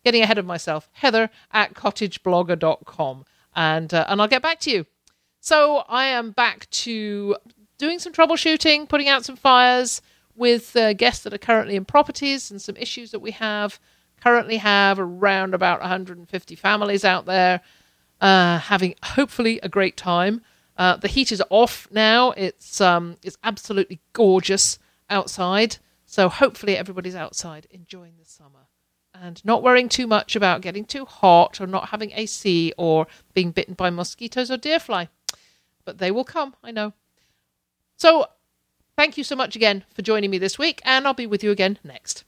[0.05, 0.89] getting ahead of myself.
[0.93, 3.25] Heather at cottageblogger.com.
[3.55, 4.87] And, uh, and I'll get back to you.
[5.41, 7.37] So I am back to
[7.79, 10.03] doing some troubleshooting, putting out some fires
[10.35, 13.79] with uh, guests that are currently in properties and some issues that we have.
[14.21, 17.61] Currently have around about 150 families out there
[18.21, 20.41] uh, having hopefully a great time.
[20.77, 22.33] Uh, the heat is off now.
[22.33, 24.79] It's um, it's absolutely gorgeous
[25.11, 25.77] outside.
[26.07, 28.69] So hopefully everybody's outside enjoying the summer
[29.15, 33.51] and not worrying too much about getting too hot or not having AC or being
[33.51, 35.09] bitten by mosquitoes or deer fly.
[35.89, 36.93] But they will come, I know.
[37.97, 38.27] So
[38.95, 41.51] thank you so much again for joining me this week, and I'll be with you
[41.51, 42.25] again next.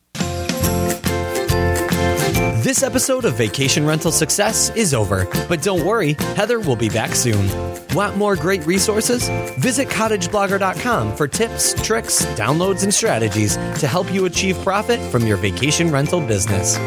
[2.64, 7.14] This episode of Vacation Rental Success is over, but don't worry, Heather will be back
[7.14, 7.50] soon.
[7.94, 9.28] Want more great resources?
[9.58, 15.36] Visit cottageblogger.com for tips, tricks, downloads, and strategies to help you achieve profit from your
[15.36, 16.78] vacation rental business.